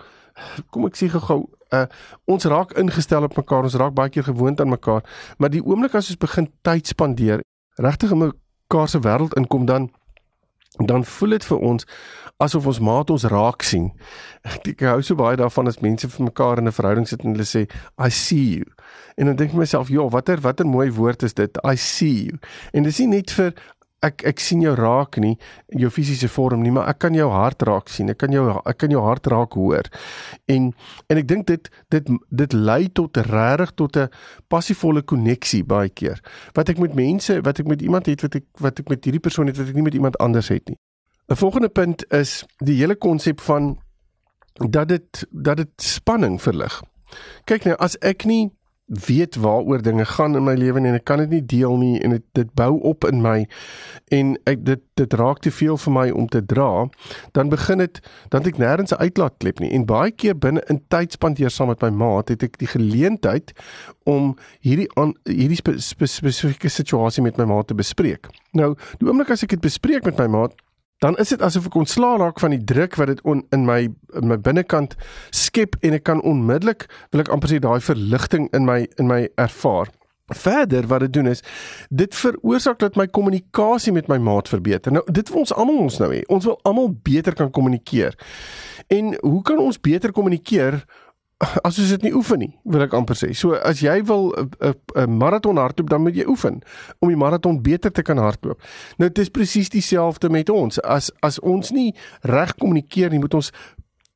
kom 0.71 0.87
ek 0.87 0.97
sê 0.99 1.09
gou 1.13 1.47
uh 1.75 1.87
ons 2.25 2.45
raak 2.45 2.73
ingestel 2.79 3.23
op 3.23 3.37
mekaar, 3.37 3.63
ons 3.63 3.75
raak 3.75 3.95
baie 3.95 4.11
keer 4.11 4.27
gewoond 4.27 4.61
aan 4.61 4.69
mekaar, 4.75 5.03
maar 5.39 5.51
die 5.51 5.65
oomblik 5.65 5.95
as 5.95 6.11
ons 6.11 6.21
begin 6.23 6.51
tyd 6.63 6.87
spandeer, 6.87 7.43
regtig 7.77 8.11
in 8.11 8.25
mekaar 8.27 8.89
se 8.89 9.01
wêreld 9.03 9.35
inkom 9.39 9.67
dan 9.67 9.91
dan 10.77 11.05
voel 11.05 11.31
dit 11.31 11.45
vir 11.45 11.59
ons 11.59 11.87
asof 12.37 12.67
ons 12.69 12.81
maat 12.85 13.11
ons 13.11 13.25
raak 13.33 13.65
sien. 13.65 13.87
Ek, 14.45 14.83
hou 14.85 14.99
so 15.05 15.17
baie 15.17 15.39
daarvan 15.41 15.71
as 15.71 15.81
mense 15.81 16.09
vir 16.13 16.27
mekaar 16.27 16.61
in 16.61 16.69
'n 16.69 16.77
verhouding 16.79 17.09
sit 17.09 17.25
en 17.25 17.33
hulle 17.33 17.49
sê 17.49 17.65
I 17.99 18.11
see 18.11 18.59
you. 18.59 18.65
En 19.17 19.27
dan 19.27 19.37
dink 19.37 19.51
ek 19.51 19.57
myself, 19.57 19.89
"Ja, 19.89 20.09
watter 20.09 20.41
watter 20.41 20.67
mooi 20.67 20.91
woord 20.93 21.23
is 21.23 21.33
dit? 21.33 21.59
I 21.65 21.77
see 21.77 22.25
you." 22.25 22.39
En 22.73 22.83
dit 22.83 22.93
is 22.93 22.99
nie 22.99 23.09
net 23.09 23.31
vir 23.31 23.55
ek 24.05 24.25
ek 24.29 24.41
sien 24.41 24.61
jou 24.61 24.75
raak 24.77 25.17
nie 25.23 25.37
in 25.73 25.81
jou 25.81 25.91
fisiese 25.91 26.29
vorm 26.29 26.63
nie, 26.63 26.73
maar 26.75 26.89
ek 26.89 26.99
kan 27.07 27.15
jou 27.17 27.29
hart 27.33 27.63
raak 27.67 27.89
sien. 27.89 28.11
Ek 28.13 28.19
kan 28.19 28.33
jou 28.35 28.45
ek 28.59 28.79
kan 28.83 28.93
jou 28.93 29.03
hart 29.03 29.27
raak 29.33 29.57
hoor. 29.59 29.89
En 30.53 30.73
en 31.09 31.21
ek 31.23 31.29
dink 31.29 31.47
dit 31.47 31.71
dit 31.95 32.13
dit 32.31 32.53
lei 32.53 32.89
tot 32.89 33.17
regtig 33.17 33.73
tot 33.75 33.97
'n 33.97 34.09
passievolle 34.49 35.03
koneksie 35.03 35.65
baie 35.65 35.89
keer. 35.89 36.21
Wat 36.55 36.69
ek 36.69 36.79
met 36.79 36.95
mense, 36.95 37.41
wat 37.43 37.59
ek 37.61 37.67
met 37.67 37.83
iemand 37.83 38.07
het 38.07 38.23
wat 38.23 38.35
ek 38.35 38.45
wat 38.61 38.79
ek 38.79 38.89
met 38.89 39.05
hierdie 39.05 39.23
persoon 39.23 39.47
het 39.47 39.57
wat 39.57 39.69
ek 39.69 39.75
nie 39.75 39.89
met 39.89 39.95
iemand 39.95 40.19
anders 40.19 40.49
het 40.49 40.69
nie. 40.69 40.79
'n 41.29 41.35
Volgende 41.37 41.69
punt 41.69 42.05
is 42.13 42.45
die 42.59 42.77
hele 42.77 42.97
konsep 42.97 43.41
van 43.41 43.79
dat 44.55 44.89
dit 44.89 45.27
dat 45.31 45.57
dit 45.57 45.71
spanning 45.77 46.43
verlig. 46.43 46.83
Kyk 47.45 47.65
nou, 47.65 47.77
as 47.79 47.97
ek 48.03 48.25
nie 48.25 48.51
weet 48.87 49.37
waaroor 49.37 49.83
dinge 49.83 50.05
gaan 50.05 50.37
in 50.37 50.45
my 50.45 50.55
lewe 50.55 50.79
en 50.79 50.95
ek 50.95 51.05
kan 51.05 51.19
dit 51.19 51.31
nie 51.31 51.43
deel 51.43 51.75
nie 51.77 51.97
en 52.07 52.15
dit 52.15 52.25
dit 52.39 52.51
bou 52.55 52.77
op 52.87 53.05
in 53.09 53.19
my 53.23 53.41
en 54.15 54.37
ek 54.47 54.63
dit 54.67 54.83
dit 54.95 55.17
raak 55.19 55.41
te 55.43 55.51
veel 55.51 55.77
vir 55.77 55.93
my 55.93 56.05
om 56.15 56.29
te 56.31 56.45
dra 56.47 56.87
dan 57.35 57.51
begin 57.51 57.83
dit 57.83 57.99
dan 58.31 58.47
ek 58.47 58.61
nêrens 58.63 58.95
'n 58.95 59.03
uitlaatklep 59.03 59.59
nie. 59.61 59.71
En 59.71 59.85
baie 59.87 60.11
keer 60.11 60.39
binne 60.39 60.63
in 60.71 60.81
tyd 60.89 61.13
spandeer 61.13 61.51
saam 61.51 61.69
met 61.69 61.83
my 61.83 61.91
maat 61.91 62.29
het 62.29 62.43
ek 62.43 62.59
die 62.59 62.71
geleentheid 62.71 63.53
om 64.05 64.37
hierdie 64.61 64.89
aan 64.95 65.15
hierdie 65.25 65.57
spe, 65.57 65.81
spe, 65.81 66.07
spesifieke 66.07 66.69
situasie 66.69 67.23
met 67.23 67.37
my 67.37 67.45
maat 67.45 67.67
te 67.67 67.75
bespreek. 67.75 68.29
Nou 68.53 68.75
die 68.99 69.09
oomblik 69.09 69.31
as 69.31 69.43
ek 69.43 69.51
dit 69.51 69.61
bespreek 69.61 70.05
met 70.05 70.19
my 70.19 70.27
maat 70.27 70.55
dan 70.99 71.17
is 71.17 71.29
dit 71.29 71.43
asof 71.45 71.69
ek 71.69 71.77
ontslaa 71.77 72.17
raak 72.21 72.41
van 72.41 72.55
die 72.55 72.65
druk 72.65 72.97
wat 72.97 73.13
dit 73.13 73.21
in 73.53 73.67
my 73.69 73.83
in 74.17 74.31
my 74.31 74.39
binnekant 74.41 74.97
skep 75.35 75.77
en 75.85 75.97
ek 75.99 76.07
kan 76.09 76.23
onmiddellik 76.25 76.87
wil 77.13 77.25
ek 77.25 77.33
amper 77.35 77.53
sê 77.53 77.61
daai 77.61 77.81
verligting 77.85 78.49
in 78.57 78.65
my 78.69 78.85
in 78.97 79.11
my 79.11 79.27
ervaar. 79.37 79.93
Verder 80.27 80.89
wat 80.91 81.05
dit 81.05 81.13
doen 81.13 81.29
is 81.31 81.45
dit 81.95 82.15
veroorsaak 82.19 82.81
dat 82.81 82.97
my 82.99 83.07
kommunikasie 83.07 83.93
met 83.95 84.09
my 84.09 84.17
maat 84.19 84.49
verbeter. 84.51 84.93
Nou 84.93 85.05
dit 85.07 85.29
wil 85.31 85.45
ons 85.45 85.55
almal 85.55 85.85
ons 85.85 85.99
nou 86.03 86.11
hê. 86.15 86.23
Ons 86.33 86.49
wil 86.49 86.59
almal 86.67 86.91
beter 87.07 87.37
kan 87.37 87.51
kommunikeer. 87.51 88.17
En 88.91 89.15
hoe 89.21 89.43
kan 89.43 89.61
ons 89.63 89.81
beter 89.81 90.13
kommunikeer 90.17 90.81
as 91.69 91.77
jy 91.77 91.85
dit 91.91 92.07
nie 92.07 92.15
oefen 92.17 92.41
nie, 92.41 92.53
wil 92.65 92.87
ek 92.87 92.95
amper 92.97 93.19
sê. 93.19 93.29
So 93.37 93.57
as 93.57 93.83
jy 93.85 93.99
wil 94.09 94.33
'n 94.33 94.75
'n 94.97 95.19
maraton 95.19 95.61
hardloop, 95.61 95.91
dan 95.91 96.03
moet 96.03 96.17
jy 96.17 96.25
oefen 96.25 96.63
om 97.01 97.09
die 97.09 97.17
maraton 97.17 97.63
beter 97.63 97.93
te 97.93 98.03
kan 98.03 98.17
hardloop. 98.17 98.61
Nou 98.97 99.11
dit 99.11 99.19
is 99.19 99.29
presies 99.29 99.69
dieselfde 99.69 100.31
met 100.31 100.49
ons. 100.49 100.81
As 100.81 101.11
as 101.21 101.39
ons 101.41 101.71
nie 101.71 101.95
reg 102.23 102.55
kommunikeer 102.55 103.11
nie, 103.11 103.19
moet 103.19 103.35
ons 103.35 103.53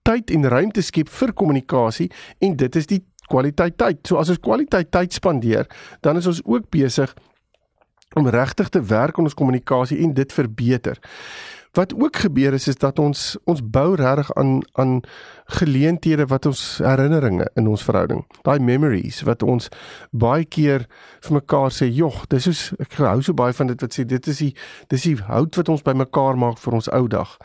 tyd 0.03 0.31
en 0.31 0.49
ruimte 0.49 0.83
skep 0.83 1.09
vir 1.09 1.33
kommunikasie 1.33 2.11
en 2.41 2.57
dit 2.57 2.77
is 2.77 2.87
die 2.87 3.05
kwaliteit 3.29 3.77
tyd. 3.77 4.07
So 4.07 4.17
as 4.17 4.29
ons 4.29 4.41
kwaliteit 4.41 4.91
tyd 4.91 5.13
spandeer, 5.13 5.67
dan 6.01 6.17
is 6.17 6.27
ons 6.27 6.41
ook 6.45 6.71
besig 6.71 7.15
om 8.17 8.27
regtig 8.27 8.69
te 8.69 8.83
werk 8.83 9.19
aan 9.19 9.29
ons 9.29 9.35
kommunikasie 9.35 10.01
en 10.03 10.15
dit 10.15 10.33
verbeter. 10.33 10.99
Wat 11.73 11.95
ook 11.95 12.17
gebeur 12.17 12.53
is 12.53 12.67
is 12.69 12.77
dat 12.77 12.99
ons 12.99 13.37
ons 13.45 13.61
bou 13.63 13.95
regtig 13.95 14.33
aan 14.35 14.63
aan 14.73 15.01
geleenthede 15.45 16.27
wat 16.27 16.47
ons 16.47 16.79
herinneringe 16.83 17.51
in 17.55 17.67
ons 17.67 17.85
verhouding. 17.85 18.25
Daai 18.43 18.59
memories 18.59 19.23
wat 19.23 19.43
ons 19.43 19.69
baie 20.11 20.45
keer 20.45 20.87
vir 21.21 21.33
mekaar 21.33 21.71
sê, 21.71 21.87
"Jog, 21.95 22.27
dis 22.27 22.43
soos 22.43 22.73
ek 22.79 22.93
hou 22.93 23.23
so 23.23 23.33
baie 23.35 23.53
van 23.53 23.67
dit 23.67 23.81
wat 23.81 23.95
sê 23.95 24.07
dit 24.07 24.27
is 24.27 24.39
die 24.39 24.55
dis 24.89 25.03
die 25.03 25.17
hout 25.17 25.57
wat 25.57 25.69
ons 25.69 25.83
bymekaar 25.83 26.39
maak 26.39 26.59
vir 26.59 26.73
ons 26.73 26.89
ou 26.89 27.09
dag." 27.09 27.37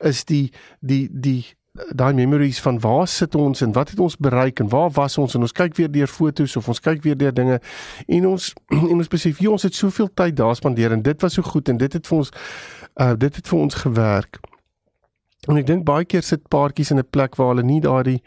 Is 0.00 0.24
die 0.24 0.52
die 0.80 1.08
die 1.12 1.44
daai 1.72 2.14
memories 2.14 2.60
van 2.60 2.80
waar 2.80 3.08
sit 3.08 3.34
ons 3.34 3.60
en 3.60 3.72
wat 3.72 3.90
het 3.90 4.00
ons 4.00 4.16
bereik 4.16 4.60
en 4.60 4.68
waar 4.68 4.90
was 4.90 5.18
ons? 5.18 5.34
En 5.34 5.40
ons 5.40 5.52
kyk 5.52 5.76
weer 5.76 5.90
deur 5.90 6.06
fotos 6.06 6.56
of 6.56 6.68
ons 6.68 6.80
kyk 6.80 7.02
weer 7.02 7.16
deur 7.16 7.32
dinge. 7.34 7.60
En 8.06 8.26
ons 8.26 8.52
en 8.90 8.96
ons 8.98 9.08
besef 9.08 9.40
jy 9.40 9.48
ons 9.48 9.62
het 9.62 9.74
soveel 9.74 10.10
tyd 10.14 10.36
daar 10.36 10.56
spandeer 10.56 10.92
en 10.92 11.02
dit 11.02 11.24
was 11.24 11.38
so 11.38 11.42
goed 11.42 11.68
en 11.72 11.80
dit 11.80 11.92
het 11.92 12.06
vir 12.06 12.18
ons 12.18 12.32
uh 13.00 13.14
dit 13.16 13.36
het 13.40 13.48
vir 13.48 13.58
ons 13.58 13.80
gewerk. 13.84 14.40
En 15.48 15.56
ek 15.56 15.66
dink 15.66 15.86
baie 15.88 16.04
keer 16.04 16.22
sit 16.22 16.44
paartjies 16.52 16.92
in 16.92 17.00
'n 17.00 17.08
plek 17.10 17.40
waar 17.40 17.54
hulle 17.54 17.64
nie 17.64 17.80
daardie 17.80 18.20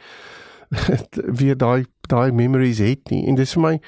weer 1.40 1.58
daai 1.58 1.86
daai 2.10 2.32
memories 2.32 2.82
het 2.82 3.14
nie. 3.14 3.28
En 3.28 3.36
dis 3.36 3.54
vir 3.54 3.62
my 3.62 3.80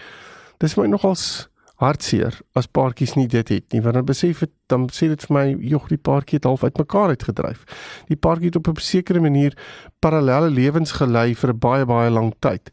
dis 0.61 0.73
vir 0.73 0.83
my 0.83 0.89
nogals 0.93 1.49
hartseer 1.81 2.39
as 2.57 2.67
paartjies 2.67 3.13
nie 3.17 3.27
dit 3.29 3.50
het 3.53 3.74
nie 3.74 3.81
want 3.86 3.98
dan 4.00 4.07
besef 4.07 4.41
dit 4.46 4.53
dan 4.72 4.88
sê 4.93 5.10
dit 5.12 5.25
vir 5.27 5.36
my 5.38 5.46
jog 5.74 5.86
die 5.91 6.01
paartjie 6.10 6.39
het 6.39 6.48
half 6.50 6.63
uitmekaar 6.63 7.13
uitgedryf. 7.15 7.63
Die 8.10 8.17
paartjie 8.17 8.50
het 8.50 8.60
op 8.60 8.67
'n 8.67 8.81
sekere 8.81 9.19
manier 9.19 9.53
parallelle 10.00 10.50
lewens 10.50 10.91
gelei 10.91 11.36
vir 11.36 11.53
'n 11.53 11.60
baie 11.60 11.86
baie 11.86 12.10
lang 12.10 12.34
tyd. 12.39 12.72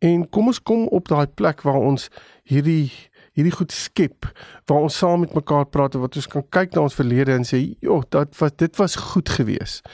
En 0.00 0.28
kom 0.28 0.46
ons 0.46 0.62
kom 0.62 0.86
op 0.88 1.08
daai 1.08 1.26
plek 1.26 1.62
waar 1.62 1.80
ons 1.80 2.08
hierdie 2.44 2.90
hierdie 3.32 3.52
goed 3.52 3.72
skep 3.72 4.26
waar 4.66 4.82
ons 4.84 4.98
saam 4.98 5.20
met 5.20 5.34
mekaar 5.34 5.64
praat 5.64 5.94
wat 5.94 6.16
ons 6.16 6.26
kan 6.26 6.44
kyk 6.48 6.74
na 6.74 6.82
ons 6.82 6.94
verlede 6.94 7.32
en 7.32 7.44
sê 7.44 7.76
joh 7.80 8.02
dat 8.08 8.36
was 8.38 8.56
dit 8.56 8.76
was 8.76 8.96
goed 8.96 9.28
geweest. 9.28 9.88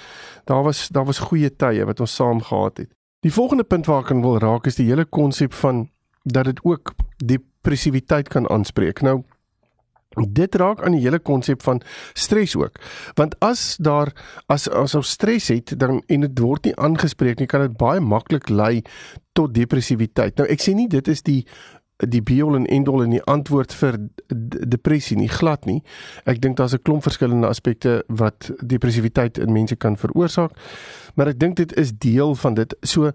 Daar 0.44 0.62
was 0.62 0.88
daar 0.88 1.04
was 1.04 1.18
goeie 1.18 1.50
tye 1.56 1.84
wat 1.84 2.00
ons 2.00 2.14
saam 2.14 2.40
gehad 2.40 2.78
het. 2.78 2.90
Die 3.20 3.32
volgende 3.32 3.64
punt 3.64 3.86
waar 3.86 4.02
ek 4.02 4.22
wil 4.22 4.38
raak 4.38 4.66
is 4.66 4.78
die 4.78 4.86
hele 4.86 5.04
konsep 5.04 5.52
van 5.52 5.88
dat 6.24 6.44
dit 6.44 6.60
ook 6.64 6.94
depressiwiteit 7.24 8.28
kan 8.28 8.48
aanspreek. 8.50 9.02
Nou 9.02 9.22
dit 10.26 10.54
raak 10.54 10.82
aan 10.82 10.96
die 10.96 11.02
hele 11.04 11.18
konsep 11.18 11.62
van 11.62 11.80
stres 12.12 12.56
ook. 12.56 12.80
Want 13.14 13.36
as 13.44 13.76
daar 13.80 14.12
as 14.46 14.68
as 14.68 14.94
ons 14.94 15.08
stres 15.08 15.48
het 15.48 15.78
dan 15.78 16.02
en 16.06 16.20
dit 16.20 16.38
word 16.38 16.64
nie 16.64 16.76
aangespreek 16.76 17.38
nie, 17.38 17.46
kan 17.46 17.60
dit 17.60 17.76
baie 17.78 18.00
maklik 18.00 18.48
lei 18.48 18.82
tot 19.32 19.54
depressiwiteit. 19.54 20.36
Nou 20.38 20.48
ek 20.48 20.64
sê 20.64 20.74
nie 20.74 20.88
dit 20.88 21.08
is 21.08 21.22
die 21.22 21.44
die 22.06 22.22
biol 22.22 22.54
en 22.54 22.66
endol 22.70 23.02
en 23.02 23.10
die 23.10 23.22
antwoord 23.26 23.72
vir 23.74 23.96
depressie 24.70 25.16
nie 25.18 25.28
glad 25.28 25.66
nie. 25.66 25.80
Ek 26.30 26.38
dink 26.40 26.56
daar's 26.56 26.74
'n 26.74 26.82
klomp 26.82 27.02
verskillende 27.02 27.48
aspekte 27.48 28.04
wat 28.08 28.50
depressiwiteit 28.62 29.38
in 29.38 29.52
mense 29.52 29.76
kan 29.76 29.96
veroorsaak, 29.96 30.52
maar 31.16 31.28
ek 31.28 31.38
dink 31.38 31.56
dit 31.56 31.76
is 31.76 31.92
deel 31.92 32.34
van 32.34 32.54
dit. 32.54 32.74
So 32.82 33.10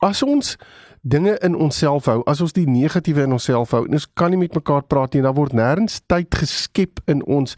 as 0.00 0.22
ons 0.22 0.56
dinge 1.02 1.38
in 1.44 1.56
onsself 1.56 2.08
hou, 2.10 2.22
as 2.26 2.40
ons 2.44 2.54
die 2.56 2.66
negatiewe 2.68 3.26
in 3.26 3.36
onsself 3.36 3.74
hou, 3.76 3.84
ons 3.86 4.08
kan 4.18 4.32
nie 4.32 4.40
met 4.40 4.54
mekaar 4.54 4.86
praat 4.86 5.14
nie, 5.14 5.22
dan 5.22 5.36
word 5.36 5.56
nêrens 5.56 6.00
tyd 6.10 6.34
geskep 6.34 7.02
in 7.06 7.22
ons 7.26 7.56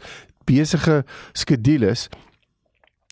besige 0.49 1.01
skedules 1.37 2.07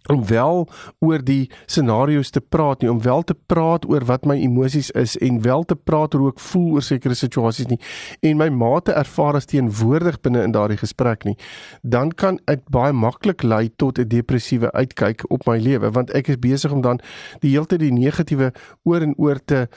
om 0.08 0.26
wel 0.28 0.68
oor 1.00 1.24
die 1.24 1.50
scenario's 1.66 2.30
te 2.30 2.42
praat 2.42 2.82
nie 2.82 2.92
om 2.92 3.02
wel 3.02 3.24
te 3.24 3.36
praat 3.46 3.86
oor 3.90 4.06
wat 4.06 4.26
my 4.26 4.36
emosies 4.40 4.92
is 4.92 5.18
en 5.18 5.42
wel 5.42 5.64
te 5.64 5.76
praat 5.76 6.14
oor 6.14 6.22
hoe 6.22 6.32
ek 6.32 6.40
voel 6.40 6.72
oor 6.80 6.86
sekere 6.86 7.14
situasies 7.14 7.68
nie. 7.68 7.80
En 8.22 8.38
my 8.38 8.50
mate 8.50 8.94
ervaar 8.94 9.36
as 9.36 9.46
teenwoordig 9.46 10.22
binne 10.22 10.44
in 10.44 10.56
daardie 10.56 10.80
gesprek 10.80 11.24
nie 11.28 11.38
dan 11.82 12.12
kan 12.12 12.40
dit 12.46 12.64
baie 12.72 12.94
maklik 12.94 13.44
lei 13.44 13.70
tot 13.76 14.00
'n 14.00 14.08
depressiewe 14.08 14.72
uitkyk 14.72 15.24
op 15.30 15.46
my 15.48 15.58
lewe 15.58 15.92
want 15.92 16.12
ek 16.12 16.28
is 16.28 16.40
besig 16.40 16.72
om 16.72 16.82
dan 16.82 17.00
die 17.40 17.52
hele 17.52 17.66
tyd 17.66 17.80
die 17.80 17.92
negatiewe 17.92 18.52
oor 18.84 19.02
en 19.02 19.14
oor 19.18 19.40
te 19.46 19.68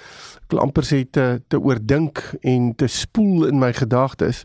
amper 0.48 0.84
sê 0.84 1.04
te 1.10 1.42
te 1.48 1.58
oordink 1.58 2.34
en 2.40 2.74
te 2.74 2.86
spoel 2.86 3.46
in 3.46 3.58
my 3.58 3.72
gedagtes 3.72 4.44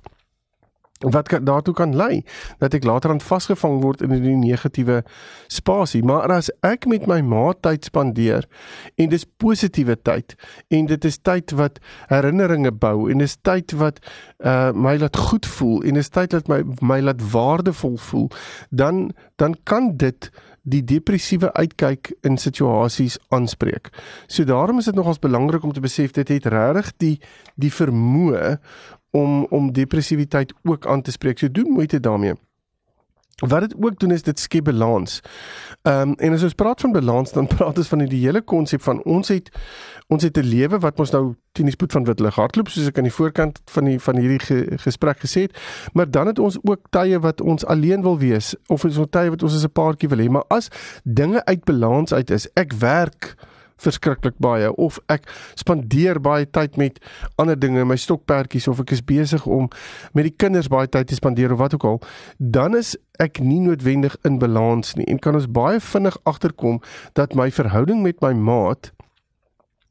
wat 1.00 1.28
kan, 1.28 1.46
daartoe 1.46 1.74
kan 1.74 1.96
lei 1.96 2.24
dat 2.60 2.74
ek 2.74 2.88
later 2.88 3.14
aan 3.14 3.22
vasgevang 3.22 3.82
word 3.82 4.02
in 4.02 4.14
'n 4.14 4.40
negatiewe 4.40 5.04
spasie 5.48 6.04
maar 6.04 6.32
as 6.32 6.52
ek 6.62 6.88
met 6.88 7.08
my 7.08 7.22
ma 7.22 7.54
tyd 7.54 7.86
spandeer 7.86 8.48
en 8.96 9.10
dis 9.10 9.26
positiewe 9.38 9.96
tyd 10.02 10.36
en 10.70 10.86
dit 10.86 11.06
is 11.06 11.18
tyd 11.18 11.52
wat 11.52 11.80
herinneringe 12.08 12.72
bou 12.72 13.12
en 13.12 13.18
dis 13.18 13.38
tyd 13.42 13.72
wat 13.72 14.00
uh, 14.40 14.72
my 14.74 14.98
laat 14.98 15.18
goed 15.18 15.46
voel 15.46 15.84
en 15.84 15.94
dis 15.94 16.10
tyd 16.10 16.34
wat 16.34 16.48
my 16.48 16.64
my 16.82 17.00
laat 17.02 17.22
waardevol 17.32 17.98
voel 17.98 18.30
dan 18.70 19.12
dan 19.36 19.56
kan 19.64 19.98
dit 19.98 20.32
die 20.68 20.84
depressiewe 20.84 21.52
uitkyk 21.56 22.12
in 22.28 22.38
situasies 22.38 23.16
aanspreek. 23.32 23.90
So 24.28 24.44
daarom 24.48 24.82
is 24.82 24.90
dit 24.90 24.96
nogals 24.96 25.22
belangrik 25.24 25.64
om 25.64 25.74
te 25.74 25.84
besef 25.84 26.12
dit 26.18 26.28
het 26.28 26.50
regtig 26.52 26.92
die 27.04 27.16
die 27.56 27.72
vermoë 27.72 28.58
om 29.12 29.46
om 29.50 29.72
depressiwiteit 29.72 30.54
ook 30.64 30.88
aan 30.88 31.02
te 31.02 31.12
spreek. 31.12 31.40
So 31.40 31.52
doen 31.52 31.72
moeite 31.72 32.00
daarmee. 32.00 32.34
Wat 33.38 33.60
dit 33.60 33.76
ook 33.80 34.00
doen 34.00 34.12
is 34.12 34.24
dit 34.24 34.40
skep 34.40 34.64
balans. 34.64 35.22
Ehm 35.82 36.10
um, 36.10 36.14
en 36.14 36.34
as 36.34 36.44
ons 36.44 36.54
praat 36.54 36.82
van 36.82 36.92
balans 36.92 37.32
dan 37.32 37.48
praat 37.58 37.78
ons 37.78 37.88
van 37.88 38.00
die 38.00 38.26
hele 38.26 38.42
konsep 38.42 38.82
van 38.82 39.04
ons 39.04 39.28
het 39.28 39.52
ons 40.08 40.24
het 40.24 40.38
'n 40.38 40.44
lewe 40.44 40.80
wat 40.80 41.00
ons 41.00 41.12
nou 41.12 41.36
teen 41.52 41.66
die 41.66 41.74
spoed 41.74 41.92
van 41.92 42.04
wit 42.04 42.20
lig 42.20 42.36
hardloop 42.36 42.70
soos 42.70 42.88
ek 42.88 42.98
aan 42.98 43.04
die 43.04 43.14
voorkant 43.14 43.62
van 43.66 43.86
die 43.86 44.00
van 44.00 44.18
hierdie 44.18 44.40
ge, 44.40 44.78
gesprek 44.78 45.20
gesê 45.20 45.42
het. 45.42 45.58
Maar 45.94 46.12
dan 46.12 46.28
het 46.28 46.40
ons 46.40 46.58
ook 46.64 46.90
tye 46.90 47.20
wat 47.20 47.42
ons 47.42 47.66
alleen 47.66 48.02
wil 48.02 48.18
wees 48.18 48.56
of 48.68 48.84
ons 48.84 48.96
het 48.96 49.12
tye 49.12 49.30
wat 49.30 49.44
ons 49.44 49.54
as 49.54 49.64
'n 49.64 49.72
paartjie 49.72 50.10
wil 50.10 50.20
hê. 50.26 50.30
Maar 50.30 50.46
as 50.48 50.70
dinge 51.04 51.46
uit 51.46 51.64
balans 51.64 52.14
uit 52.14 52.30
is, 52.32 52.48
ek 52.54 52.74
werk 52.74 53.38
verskriklik 53.82 54.38
baie 54.44 54.70
of 54.76 55.00
ek 55.14 55.28
spandeer 55.56 56.20
baie 56.24 56.46
tyd 56.46 56.78
met 56.78 57.00
ander 57.38 57.60
dinge, 57.60 57.86
my 57.86 57.98
stokperdjies 58.00 58.68
of 58.68 58.82
ek 58.84 58.96
is 58.98 59.04
besig 59.06 59.46
om 59.46 59.70
met 60.18 60.28
die 60.28 60.36
kinders 60.36 60.70
baie 60.72 60.90
tyd 60.90 61.10
te 61.10 61.18
spandeer 61.18 61.54
of 61.54 61.62
wat 61.62 61.78
ook 61.78 61.88
al, 61.88 62.02
dan 62.38 62.78
is 62.78 62.96
ek 63.22 63.40
nie 63.42 63.60
noodwendig 63.64 64.16
in 64.28 64.38
balans 64.42 64.94
nie. 64.98 65.08
En 65.10 65.20
kan 65.20 65.38
ons 65.38 65.50
baie 65.50 65.80
vinnig 65.82 66.18
agterkom 66.30 66.82
dat 67.18 67.34
my 67.38 67.50
verhouding 67.54 68.04
met 68.06 68.22
my 68.22 68.34
maat 68.34 68.92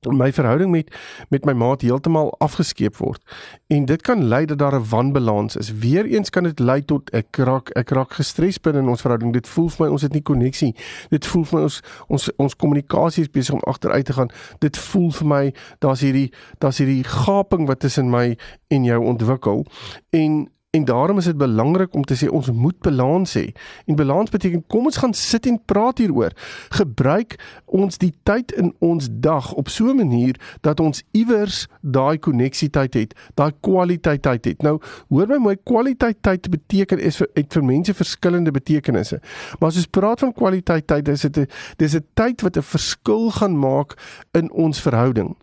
my 0.02 0.32
verhouding 0.32 0.70
met 0.70 0.94
met 1.28 1.44
my 1.44 1.52
maat 1.52 1.80
heeltemal 1.80 2.34
afgeskeep 2.38 2.96
word 2.96 3.22
en 3.66 3.84
dit 3.84 4.02
kan 4.02 4.24
lei 4.24 4.44
dat 4.46 4.58
daar 4.58 4.74
'n 4.74 4.88
wanbalans 4.88 5.56
is. 5.56 5.72
Weereens 5.72 6.30
kan 6.30 6.42
dit 6.42 6.58
lei 6.58 6.84
tot 6.84 7.10
ek 7.10 7.36
raak 7.36 7.70
ek 7.70 7.90
raak 7.90 8.12
gestres 8.12 8.60
binne 8.60 8.78
in 8.78 8.88
ons 8.88 9.00
verhouding. 9.00 9.32
Dit 9.32 9.48
voel 9.48 9.68
vir 9.68 9.86
my 9.86 9.92
ons 9.92 10.02
het 10.02 10.12
nie 10.12 10.22
koneksie. 10.22 10.74
Dit 11.08 11.26
voel 11.26 11.44
vir 11.44 11.58
my 11.58 11.62
ons 11.62 11.82
ons 12.08 12.30
ons 12.36 12.56
kommunikasie 12.56 13.22
is 13.22 13.30
besig 13.30 13.54
om 13.54 13.60
agteruit 13.60 14.04
te 14.04 14.12
gaan. 14.12 14.30
Dit 14.58 14.76
voel 14.76 15.10
vir 15.10 15.26
my 15.26 15.54
daar's 15.78 16.00
hierdie 16.00 16.32
daar's 16.58 16.78
hierdie 16.78 17.04
gaping 17.04 17.66
wat 17.66 17.80
tussen 17.80 18.10
my 18.10 18.36
en 18.68 18.84
jou 18.84 19.04
ontwikkel 19.04 19.66
en 20.10 20.48
En 20.76 20.84
daarom 20.84 21.18
is 21.18 21.24
dit 21.24 21.36
belangrik 21.36 21.94
om 21.94 22.04
te 22.04 22.14
sê 22.14 22.28
ons 22.28 22.50
moet 22.52 22.78
balans 22.84 23.34
hê. 23.38 23.46
En 23.86 23.96
balans 23.96 24.30
beteken 24.30 24.64
kom 24.66 24.84
ons 24.84 24.96
gaan 25.00 25.14
sit 25.16 25.46
en 25.48 25.56
praat 25.64 25.98
hieroor. 25.98 26.34
Gebruik 26.76 27.38
ons 27.64 27.96
die 27.98 28.12
tyd 28.28 28.52
in 28.60 28.74
ons 28.84 29.08
dag 29.10 29.52
op 29.56 29.68
so 29.72 29.88
'n 29.88 29.96
manier 29.96 30.36
dat 30.60 30.80
ons 30.80 31.02
iewers 31.10 31.66
daai 31.80 32.18
koneksietyd 32.18 32.94
het, 32.94 33.14
daai 33.34 33.52
kwaliteit 33.60 34.22
tyd 34.22 34.44
het. 34.44 34.62
Nou, 34.62 34.80
hoor 35.08 35.26
my 35.26 35.36
mooi, 35.36 35.56
kwaliteit 35.64 36.16
tyd 36.20 36.50
beteken 36.50 36.98
is 36.98 37.16
vir 37.16 37.28
het 37.34 37.52
vir 37.52 37.64
mense 37.64 37.94
verskillende 37.94 38.50
betekenisse. 38.50 39.20
Maar 39.58 39.68
as 39.68 39.76
ons 39.76 39.86
praat 39.86 40.20
van 40.20 40.32
kwaliteit 40.32 40.86
tyd, 40.86 41.08
is 41.08 41.20
dit 41.20 41.38
'n 41.38 41.46
dis 41.76 41.94
'n 41.94 42.04
tyd 42.14 42.42
wat 42.42 42.56
'n 42.56 42.62
verskil 42.62 43.30
gaan 43.30 43.58
maak 43.58 43.94
in 44.32 44.52
ons 44.52 44.80
verhouding. 44.80 45.36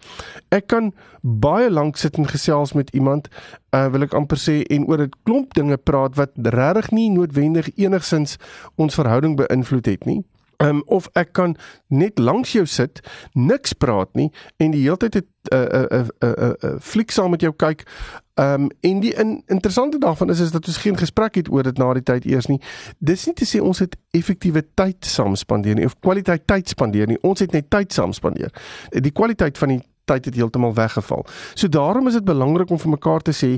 Ek 0.50 0.68
kan 0.68 0.94
baie 1.24 1.70
lank 1.72 1.98
sit 1.98 2.18
en 2.18 2.28
gesels 2.28 2.74
met 2.74 2.90
iemand 2.92 3.30
uh, 3.72 3.88
wil 3.88 4.04
ek 4.04 4.14
amper 4.18 4.40
sê 4.40 4.62
en 4.68 4.86
oor 4.92 5.06
'n 5.06 5.12
klomp 5.24 5.54
dinge 5.54 5.78
praat 5.78 6.16
wat 6.16 6.32
regtig 6.36 6.92
nie 6.92 7.10
noodwendig 7.10 7.70
enigsins 7.76 8.38
ons 8.76 8.96
verhouding 8.96 9.38
beïnvloed 9.40 9.86
het 9.86 10.06
nie. 10.06 10.22
Um, 10.64 10.84
of 10.86 11.10
ek 11.18 11.34
kan 11.34 11.56
net 11.88 12.20
langs 12.20 12.54
jou 12.54 12.64
sit, 12.70 13.02
niks 13.34 13.74
praat 13.74 14.14
nie 14.16 14.30
en 14.64 14.72
die 14.72 14.84
hele 14.86 14.98
tyd 14.98 15.16
'n 15.16 15.26
'n 15.52 16.10
'n 16.22 16.56
'n 16.64 16.80
fliek 16.80 17.12
saam 17.12 17.32
met 17.32 17.42
jou 17.42 17.52
kyk. 17.52 17.84
Ehm 18.34 18.62
um, 18.62 18.70
en 18.80 19.00
die 19.00 19.14
in, 19.14 19.44
interessante 19.46 19.98
daarvan 19.98 20.30
is 20.30 20.40
is 20.40 20.52
dat 20.52 20.68
ons 20.68 20.78
geen 20.78 20.98
gesprek 20.98 21.36
het 21.36 21.52
oor 21.52 21.64
dit 21.64 21.78
na 21.78 21.94
die 21.94 22.04
tyd 22.04 22.26
eers 22.26 22.46
nie. 22.46 22.62
Dis 23.00 23.26
nie 23.26 23.36
te 23.36 23.46
sê 23.46 23.62
ons 23.62 23.80
het 23.80 23.98
effektiewe 24.12 24.64
tyd 24.74 25.06
saam 25.06 25.36
spandeer 25.36 25.76
nie 25.76 25.86
of 25.86 26.00
kwaliteit 26.00 26.48
tyd 26.48 26.70
spandeer 26.70 27.08
nie. 27.08 27.18
Ons 27.22 27.40
het 27.40 27.52
net 27.52 27.70
tyd 27.70 27.94
saam 27.94 28.14
spandeer. 28.14 28.50
Die 28.90 29.12
kwaliteit 29.12 29.58
van 29.58 29.68
die 29.68 29.82
tyd 30.06 30.26
het 30.26 30.36
heeltemal 30.36 30.74
weggeval. 30.74 31.26
So 31.54 31.68
daarom 31.68 32.08
is 32.08 32.14
dit 32.14 32.26
belangrik 32.26 32.70
om 32.70 32.80
vir 32.80 32.90
mekaar 32.90 33.22
te 33.22 33.32
sê 33.32 33.56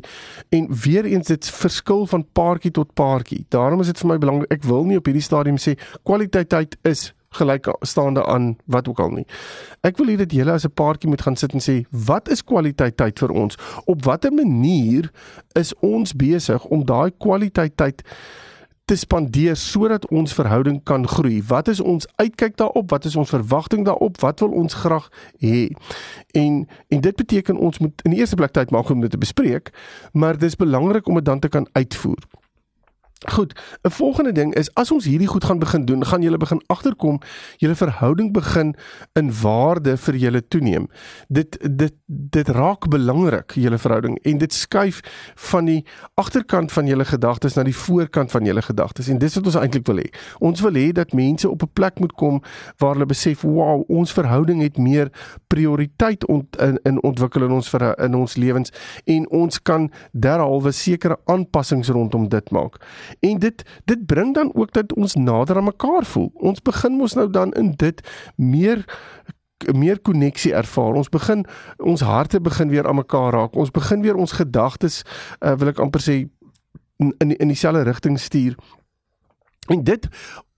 en 0.50 0.68
weer 0.84 1.06
eens 1.06 1.28
dit 1.28 1.50
verskil 1.50 2.06
van 2.08 2.25
paartjie 2.32 2.72
tot 2.72 2.94
paartjie. 2.94 3.46
Daarom 3.50 3.82
is 3.82 3.88
dit 3.88 4.00
vir 4.00 4.14
my 4.14 4.18
belangrik. 4.18 4.52
Ek 4.52 4.64
wil 4.64 4.86
nie 4.86 4.98
op 5.02 5.06
hierdie 5.06 5.25
stadium 5.25 5.58
sê 5.62 5.78
kwaliteit 6.04 6.50
tyd 6.50 6.78
is 6.84 7.12
gelyk 7.36 7.68
staande 7.82 8.25
aan 8.25 8.56
wat 8.66 8.88
ook 8.88 9.00
al 9.00 9.10
nie. 9.10 9.25
Ek 9.84 9.98
wil 10.00 10.14
hê 10.14 10.18
dat 10.22 10.32
julle 10.32 10.56
as 10.56 10.66
'n 10.66 10.74
paartjie 10.74 11.10
moet 11.10 11.22
gaan 11.22 11.36
sit 11.36 11.54
en 11.54 11.60
sê, 11.60 11.86
wat 11.92 12.30
is 12.30 12.44
kwaliteit 12.44 12.98
tyd 12.98 13.20
vir 13.20 13.32
ons? 13.32 13.58
Op 13.86 14.06
watter 14.06 14.32
manier 14.32 15.12
is 15.54 15.74
ons 15.80 16.14
besig 16.14 16.66
om 16.66 16.86
daai 16.86 17.12
kwaliteit 17.20 17.78
tyd 17.78 18.04
te 18.86 18.96
spandeer 18.96 19.56
sodat 19.56 20.08
ons 20.08 20.34
verhouding 20.34 20.84
kan 20.84 21.08
groei. 21.08 21.44
Wat 21.48 21.68
is 21.68 21.80
ons 21.80 22.08
uitkyk 22.15 22.58
daarop? 22.58 22.89
Wat 22.89 23.06
is 23.06 23.15
ons 23.15 23.30
verwagting 23.30 23.86
daarop? 23.86 24.20
Wat 24.22 24.39
wil 24.39 24.50
ons 24.50 24.74
graag 24.74 25.10
hê? 25.42 25.68
En 26.32 26.68
en 26.88 27.01
dit 27.01 27.15
beteken 27.15 27.58
ons 27.58 27.77
moet 27.77 28.01
in 28.06 28.13
die 28.13 28.20
eerste 28.20 28.36
plek 28.36 28.54
tyd 28.54 28.70
maak 28.70 28.89
om 28.89 29.01
dit 29.01 29.12
te 29.12 29.18
bespreek, 29.18 29.74
maar 30.13 30.38
dis 30.38 30.56
belangrik 30.56 31.08
om 31.08 31.15
dit 31.15 31.25
dan 31.25 31.39
te 31.39 31.50
kan 31.50 31.68
uitvoer. 31.72 32.22
Goed, 33.24 33.54
'n 33.82 33.90
volgende 33.90 34.32
ding 34.32 34.54
is 34.54 34.74
as 34.74 34.92
ons 34.92 35.06
hierdie 35.06 35.28
goed 35.28 35.44
gaan 35.44 35.60
begin 35.60 35.86
doen, 35.86 36.06
gaan 36.06 36.22
julle 36.22 36.38
begin 36.38 36.62
agterkom, 36.68 37.20
julle 37.58 37.76
verhouding 37.76 38.34
begin 38.34 38.76
in 39.14 39.32
waarde 39.42 39.98
vir 39.98 40.16
julle 40.16 40.48
toeneem. 40.48 40.88
Dit 41.28 41.58
dit 41.78 41.94
dit 42.06 42.48
raak 42.48 42.88
belangrik 42.88 43.52
julle 43.52 43.78
verhouding 43.78 44.20
en 44.22 44.38
dit 44.38 44.54
skuif 44.54 45.00
van 45.36 45.66
die 45.66 45.86
agterkant 46.14 46.72
van 46.72 46.88
julle 46.88 47.06
gedagtes 47.06 47.54
na 47.54 47.64
die 47.64 47.76
voorkant 47.76 48.32
van 48.32 48.46
julle 48.46 48.62
gedagtes 48.62 49.08
en 49.08 49.18
dis 49.18 49.36
wat 49.36 49.46
ons 49.46 49.56
eintlik 49.56 49.88
wil 49.88 49.98
hê. 49.98 50.10
Ons 50.40 50.62
wil 50.62 50.74
hê 50.74 50.92
dat 50.92 51.14
mense 51.14 51.50
op 51.50 51.64
'n 51.64 51.72
plek 51.74 52.00
moet 52.00 52.14
kom 52.14 52.42
waar 52.78 52.94
hulle 52.94 53.06
besef, 53.06 53.42
"Wow, 53.42 53.84
ons 53.88 54.12
verhouding 54.14 54.62
het 54.62 54.78
meer 54.78 55.10
prioriteit 55.48 56.26
ont, 56.26 56.56
in 56.56 56.80
in 56.84 57.04
ontwikkel 57.04 57.44
in 57.44 57.52
ons 57.52 57.74
in 57.98 58.16
ons 58.16 58.36
lewens 58.36 58.72
en 59.06 59.30
ons 59.30 59.62
kan 59.62 59.92
derhalwe 60.12 60.72
sekere 60.72 61.18
aanpassings 61.26 61.88
rondom 61.88 62.30
dit 62.30 62.52
maak." 62.52 62.78
En 63.20 63.40
dit 63.40 63.64
dit 63.86 64.06
bring 64.06 64.34
dan 64.34 64.52
ook 64.56 64.74
dat 64.74 64.94
ons 64.94 65.16
nader 65.16 65.58
aan 65.58 65.64
mekaar 65.64 66.06
voel. 66.06 66.32
Ons 66.34 66.62
begin 66.62 66.98
mos 66.98 67.14
nou 67.14 67.30
dan 67.30 67.54
in 67.54 67.72
dit 67.76 68.02
meer 68.36 68.86
meer 69.74 70.00
koneksie 70.00 70.54
ervaar. 70.54 70.94
Ons 70.94 71.10
begin 71.10 71.46
ons 71.78 72.02
harte 72.02 72.42
begin 72.42 72.70
weer 72.70 72.88
aan 72.88 72.96
mekaar 72.96 73.34
raak. 73.34 73.56
Ons 73.56 73.72
begin 73.72 74.02
weer 74.02 74.16
ons 74.16 74.32
gedagtes 74.32 75.04
uh, 75.40 75.56
wil 75.56 75.72
ek 75.72 75.80
amper 75.80 76.04
sê 76.04 76.18
in 76.98 77.14
in, 77.20 77.36
in 77.38 77.48
dieselfde 77.48 77.84
rigting 77.88 78.20
stuur. 78.20 78.56
En 79.68 79.84
dit 79.84 80.08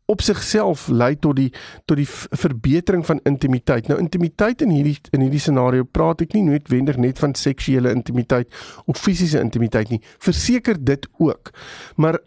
op 0.08 0.24
sigself 0.24 0.88
lei 0.88 1.14
tot 1.20 1.36
die 1.36 1.50
tot 1.86 2.00
die 2.00 2.08
verbetering 2.10 3.06
van 3.06 3.20
intimiteit. 3.28 3.88
Nou 3.92 4.00
intimiteit 4.00 4.64
in 4.66 4.72
hierdie 4.76 4.98
in 5.12 5.26
hierdie 5.26 5.44
scenario 5.44 5.84
praat 5.84 6.24
ek 6.26 6.34
nie 6.38 6.46
noodwendig 6.48 6.98
net 6.98 7.20
van 7.20 7.36
seksuele 7.36 7.92
intimiteit 7.94 8.52
of 8.86 9.02
fisiese 9.02 9.42
intimiteit 9.44 9.92
nie. 9.94 10.02
Verseker 10.24 10.80
dit 10.80 11.08
ook. 11.20 11.52
Maar 11.96 12.22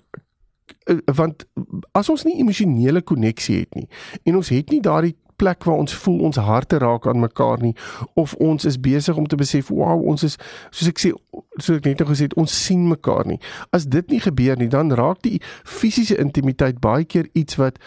Eh, 0.91 0.97
want 1.15 1.45
as 1.93 2.09
ons 2.09 2.25
nie 2.25 2.39
emosionele 2.41 3.03
koneksie 3.05 3.61
het 3.63 3.77
nie 3.77 3.87
en 4.25 4.39
ons 4.41 4.51
het 4.53 4.71
nie 4.73 4.81
daardie 4.85 5.17
plek 5.41 5.65
waar 5.69 5.81
ons 5.81 5.97
voel 6.05 6.21
ons 6.29 6.41
harte 6.45 6.81
raak 6.83 7.09
aan 7.09 7.23
mekaar 7.23 7.63
nie 7.65 7.75
of 8.21 8.35
ons 8.39 8.69
is 8.69 8.81
besig 8.81 9.17
om 9.17 9.27
te 9.27 9.39
besef 9.41 9.73
wow 9.73 10.01
ons 10.13 10.27
is 10.29 10.37
soos 10.71 10.93
ek 10.93 11.03
sê 11.03 11.13
soos 11.59 11.79
ek 11.79 11.89
net 11.89 12.03
nou 12.03 12.09
gesê 12.13 12.29
het 12.29 12.37
ons 12.41 12.57
sien 12.67 12.87
mekaar 12.89 13.27
nie. 13.29 13.39
As 13.77 13.87
dit 13.91 14.13
nie 14.13 14.21
gebeur 14.23 14.59
nie 14.61 14.71
dan 14.73 14.93
raak 14.97 15.23
die 15.27 15.39
fisiese 15.65 16.19
intimiteit 16.21 16.81
baie 16.85 17.05
keer 17.05 17.29
iets 17.33 17.59
wat 17.61 17.81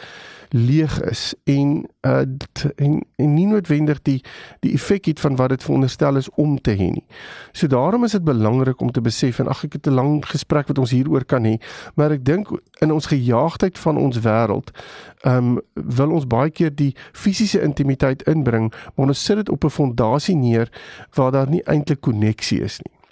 leeg 0.53 1.01
is 1.01 1.33
en 1.43 1.85
uh 2.01 2.21
en, 2.75 3.01
en 3.15 3.33
nie 3.33 3.45
noodwendig 3.47 4.01
die 4.05 4.19
die 4.61 4.73
effek 4.77 5.05
het 5.09 5.19
van 5.19 5.35
wat 5.35 5.49
dit 5.49 5.63
veronderstel 5.63 6.19
is 6.21 6.29
om 6.29 6.59
te 6.61 6.75
hê 6.77 6.89
nie. 6.93 7.05
So 7.51 7.67
daarom 7.67 8.03
is 8.03 8.11
dit 8.11 8.23
belangrik 8.23 8.81
om 8.81 8.91
te 8.91 9.01
besef 9.01 9.39
en 9.39 9.49
ag 9.49 9.63
ek 9.65 9.73
het 9.73 9.87
'n 9.87 9.97
lang 9.97 10.25
gesprek 10.25 10.67
wat 10.67 10.77
ons 10.77 10.91
hieroor 10.91 11.25
kan 11.25 11.43
hê, 11.43 11.57
maar 11.95 12.11
ek 12.11 12.25
dink 12.25 12.47
in 12.81 12.91
ons 12.91 13.05
gejaagdheid 13.05 13.77
van 13.79 13.97
ons 13.97 14.19
wêreld, 14.19 14.69
um 15.25 15.61
wil 15.73 16.11
ons 16.11 16.27
baie 16.27 16.49
keer 16.49 16.75
die 16.75 16.95
fisiese 17.13 17.61
intimiteit 17.61 18.21
inbring, 18.21 18.73
maar 18.95 19.07
ons 19.07 19.23
sit 19.23 19.35
dit 19.35 19.49
op 19.49 19.63
'n 19.63 19.69
fondasie 19.69 20.35
neer 20.35 20.69
waar 21.13 21.31
daar 21.31 21.49
nie 21.49 21.63
eintlik 21.65 22.01
koneksie 22.01 22.61
is 22.61 22.79
nie. 22.79 23.02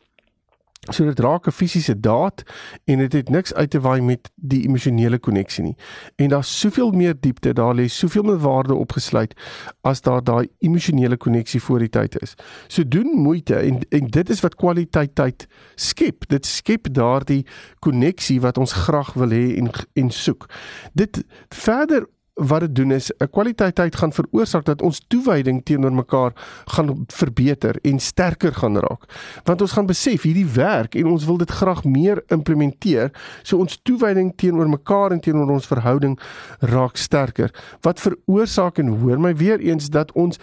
So 0.90 1.06
dit 1.06 1.20
raak 1.20 1.46
'n 1.48 1.52
fisiese 1.52 2.00
daad 2.00 2.44
en 2.86 2.98
dit 2.98 3.14
het 3.14 3.30
niks 3.30 3.54
uit 3.54 3.70
te 3.70 3.80
waai 3.80 4.02
met 4.02 4.32
die 4.36 4.64
emosionele 4.68 5.20
koneksie 5.20 5.64
nie. 5.64 5.76
En 6.16 6.30
daar's 6.30 6.60
soveel 6.60 6.92
meer 6.92 7.14
diepte, 7.20 7.54
daar 7.54 7.76
lê 7.76 7.86
soveel 7.88 8.24
meer 8.24 8.40
waarde 8.40 8.74
opgesluit 8.74 9.34
as 9.82 10.02
daar 10.02 10.24
daai 10.24 10.48
emosionele 10.60 11.18
koneksie 11.18 11.62
voor 11.62 11.80
die 11.80 11.90
tyd 11.90 12.22
is. 12.22 12.34
So 12.68 12.88
doen 12.88 13.14
moeite 13.14 13.56
en 13.56 13.80
en 13.90 14.08
dit 14.08 14.30
is 14.30 14.40
wat 14.40 14.56
kwaliteit 14.56 15.16
tyd 15.16 15.48
skep. 15.76 16.28
Dit 16.28 16.46
skep 16.46 16.94
daardie 16.94 17.46
koneksie 17.80 18.42
wat 18.42 18.58
ons 18.58 18.74
graag 18.74 19.14
wil 19.14 19.30
hê 19.30 19.58
en 19.58 19.70
en 19.94 20.10
soek. 20.10 20.50
Dit 20.94 21.24
verder 21.50 22.08
wat 22.34 22.60
dit 22.60 22.76
doen 22.76 22.92
is 22.92 23.12
'n 23.18 23.30
kwaliteit 23.30 23.76
tyd 23.76 23.96
gaan 23.96 24.14
veroorsaak 24.14 24.66
dat 24.66 24.82
ons 24.82 25.02
toewyding 25.08 25.64
teenoor 25.66 25.94
mekaar 25.94 26.32
gaan 26.66 27.04
verbeter 27.08 27.76
en 27.82 28.00
sterker 28.00 28.54
gaan 28.54 28.78
raak. 28.78 29.04
Want 29.44 29.62
ons 29.62 29.72
gaan 29.72 29.86
besef 29.86 30.22
hierdie 30.22 30.46
werk 30.46 30.96
en 30.96 31.06
ons 31.06 31.26
wil 31.26 31.38
dit 31.38 31.52
graag 31.52 31.84
meer 31.84 32.24
implementeer, 32.28 33.12
so 33.44 33.58
ons 33.58 33.80
toewyding 33.84 34.34
teenoor 34.36 34.70
mekaar 34.70 35.12
en 35.12 35.20
teenoor 35.20 35.50
ons 35.50 35.68
verhouding 35.68 36.20
raak 36.60 36.96
sterker. 36.96 37.54
Wat 37.82 38.00
veroorsaak 38.00 38.78
en 38.78 38.88
hoor 38.88 39.20
my 39.20 39.36
weer 39.36 39.60
eens 39.60 39.90
dat 39.90 40.12
ons 40.12 40.40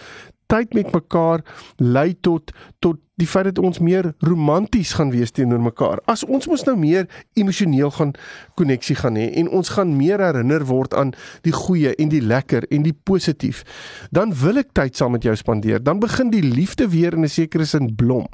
tyd 0.47 0.75
met 0.75 0.93
mekaar 0.93 1.45
lei 1.77 2.15
tot 2.21 2.53
tot 2.79 2.97
die 3.19 3.27
feit 3.27 3.49
dat 3.51 3.59
ons 3.59 3.81
meer 3.83 4.13
romanties 4.25 4.93
gaan 4.99 5.11
wees 5.11 5.33
teenoor 5.35 5.61
mekaar. 5.63 6.03
As 6.11 6.25
ons 6.25 6.47
mos 6.51 6.65
nou 6.67 6.77
meer 6.79 7.09
emosioneel 7.39 7.91
gaan 7.97 8.15
koneksie 8.59 8.97
gaan 8.99 9.19
hê 9.19 9.29
en 9.41 9.51
ons 9.55 9.73
gaan 9.75 9.97
meer 9.99 10.23
herinner 10.23 10.65
word 10.69 10.95
aan 10.95 11.13
die 11.47 11.55
goeie 11.55 11.95
en 11.99 12.13
die 12.13 12.23
lekker 12.23 12.69
en 12.75 12.85
die 12.87 12.95
positief, 12.95 13.65
dan 14.15 14.35
wil 14.43 14.61
ek 14.63 14.71
tyd 14.79 14.99
saam 14.99 15.17
met 15.17 15.27
jou 15.27 15.35
spandeer. 15.39 15.83
Dan 15.83 16.03
begin 16.03 16.31
die 16.35 16.45
liefde 16.45 16.89
weer 16.89 17.15
in 17.15 17.25
'n 17.25 17.29
sekere 17.29 17.65
sin 17.65 17.95
blom. 17.95 18.27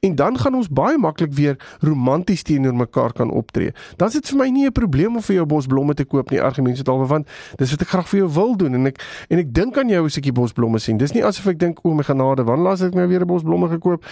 En 0.00 0.14
dan 0.14 0.38
gaan 0.38 0.54
ons 0.54 0.68
baie 0.68 0.98
maklik 0.98 1.32
weer 1.32 1.56
romanties 1.80 2.42
teenoor 2.42 2.74
mekaar 2.74 3.12
kan 3.12 3.30
optree. 3.30 3.72
Dan 3.96 4.08
is 4.08 4.14
dit 4.14 4.28
vir 4.28 4.38
my 4.38 4.48
nie 4.48 4.66
'n 4.66 4.72
probleem 4.72 5.16
om 5.16 5.22
vir 5.22 5.36
jou 5.36 5.46
bosblomme 5.46 5.94
te 5.94 6.04
koop 6.04 6.30
nie, 6.30 6.40
argumente 6.40 6.78
het 6.78 6.88
alwe 6.88 7.06
want 7.06 7.28
dis 7.56 7.70
wat 7.70 7.82
ek 7.82 7.88
graag 7.88 8.08
vir 8.08 8.18
jou 8.18 8.30
wil 8.32 8.56
doen 8.56 8.74
en 8.74 8.86
ek 8.86 8.98
en 9.28 9.38
ek 9.38 9.52
dink 9.52 9.78
aan 9.78 9.88
jou 9.88 10.04
as 10.04 10.16
ek 10.16 10.24
die 10.24 10.32
bosblomme 10.32 10.78
sien. 10.78 10.96
Dis 10.96 11.12
nie 11.12 11.24
asof 11.24 11.46
ek 11.46 11.58
dink 11.58 11.78
o 11.84 11.94
my 11.94 12.02
genade, 12.02 12.44
wanneer 12.44 12.64
laas 12.64 12.82
ek 12.82 12.94
nou 12.94 13.08
weer 13.08 13.20
'n 13.20 13.26
bosblomme 13.26 13.68
gekoop? 13.68 14.04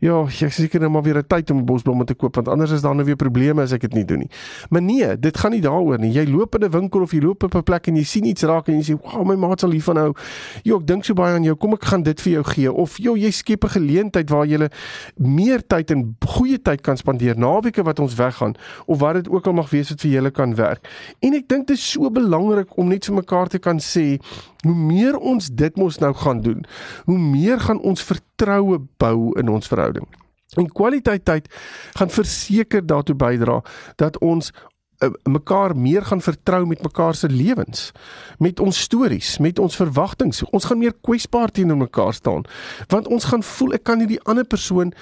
Ja, 0.00 0.22
ek 0.24 0.52
seker 0.52 0.80
nou 0.80 0.90
maar 0.90 1.02
weer 1.02 1.18
'n 1.18 1.26
tyd 1.26 1.50
om 1.50 1.64
bosblomme 1.64 2.04
te 2.04 2.14
koop 2.14 2.34
want 2.34 2.48
anders 2.48 2.70
is 2.70 2.82
daar 2.82 2.94
nou 2.94 3.04
weer 3.04 3.16
probleme 3.16 3.62
as 3.62 3.72
ek 3.72 3.80
dit 3.80 3.94
nie 3.94 4.04
doen 4.04 4.18
nie. 4.18 4.30
Maar 4.70 4.82
nee, 4.82 5.18
dit 5.18 5.38
gaan 5.38 5.50
nie 5.50 5.60
daaroor 5.60 5.98
nie. 5.98 6.12
Jy 6.12 6.26
loop 6.30 6.54
in 6.54 6.64
'n 6.64 6.70
winkel 6.70 7.02
of 7.02 7.12
jy 7.12 7.20
loop 7.20 7.42
op 7.42 7.54
'n 7.54 7.62
plek 7.62 7.86
en 7.88 7.96
jy 7.96 8.04
sien 8.04 8.24
iets 8.24 8.42
raak 8.42 8.68
en 8.68 8.74
jy 8.80 8.94
sê, 8.94 9.00
"Wow, 9.02 9.26
my 9.26 9.34
maat 9.34 9.60
sal 9.60 9.70
hiervan 9.70 9.96
hou." 9.96 10.14
Jo, 10.62 10.78
ek 10.78 10.86
dink 10.86 11.04
so 11.04 11.14
baie 11.14 11.34
aan 11.34 11.44
jou. 11.44 11.54
Kom 11.56 11.72
ek 11.72 11.84
gaan 11.84 12.02
dit 12.02 12.20
vir 12.20 12.32
jou 12.32 12.44
gee 12.44 12.72
of 12.72 12.98
jo, 12.98 13.16
jy 13.16 13.30
skep 13.30 13.64
'n 13.64 13.68
geleentheid 13.68 14.30
waar 14.30 14.46
jy 14.46 14.68
meer 15.16 15.62
tyd 15.66 15.90
en 15.90 16.16
goeie 16.26 16.58
tyd 16.58 16.82
kan 16.82 16.96
spandeer 16.96 17.36
naweke 17.38 17.82
wat 17.82 17.98
ons 17.98 18.14
weggaan 18.14 18.54
of 18.86 18.98
wat 18.98 19.14
dit 19.14 19.28
ook 19.28 19.46
al 19.46 19.52
mag 19.52 19.70
wees 19.70 19.90
wat 19.90 20.00
vir 20.00 20.10
julle 20.10 20.30
kan 20.30 20.54
werk. 20.54 20.88
En 21.20 21.34
ek 21.34 21.48
dink 21.48 21.66
dit 21.66 21.76
is 21.76 21.90
so 21.94 22.10
belangrik 22.10 22.76
om 22.78 22.88
net 22.88 23.06
vir 23.08 23.14
mekaar 23.14 23.48
te 23.48 23.58
kan 23.58 23.78
sê, 23.78 24.18
hoe 24.64 24.74
meer 24.74 25.16
ons 25.18 25.48
dit 25.52 25.76
mos 25.80 26.00
nou 26.02 26.12
gaan 26.24 26.42
doen, 26.44 26.64
hoe 27.04 27.18
meer 27.18 27.60
gaan 27.60 27.80
ons 27.80 28.02
vertroue 28.04 28.80
bou 29.00 29.32
in 29.40 29.52
ons 29.52 29.68
verhouding. 29.70 30.08
En 30.58 30.70
kwaliteit 30.70 31.24
tyd 31.26 31.48
gaan 31.98 32.12
verseker 32.12 32.84
daartoe 32.86 33.16
bydra 33.18 33.60
dat 34.00 34.18
ons 34.22 34.52
mekaar 35.22 35.76
meer 35.76 36.04
gaan 36.04 36.20
vertrou 36.20 36.66
met 36.66 36.82
mekaar 36.82 37.14
se 37.14 37.28
lewens, 37.28 37.92
met 38.38 38.60
ons 38.60 38.80
stories, 38.80 39.38
met 39.38 39.58
ons 39.58 39.76
verwagtinge. 39.76 40.46
Ons 40.50 40.64
gaan 40.64 40.78
meer 40.78 40.94
kwesbaar 41.00 41.50
teenoor 41.50 41.76
mekaar 41.76 42.14
staan, 42.14 42.44
want 42.88 43.08
ons 43.08 43.24
gaan 43.24 43.42
voel 43.42 43.74
ek 43.78 43.84
kan 43.84 43.98
nie 43.98 44.08
die 44.10 44.20
ander 44.30 44.44
persoon 44.44 44.92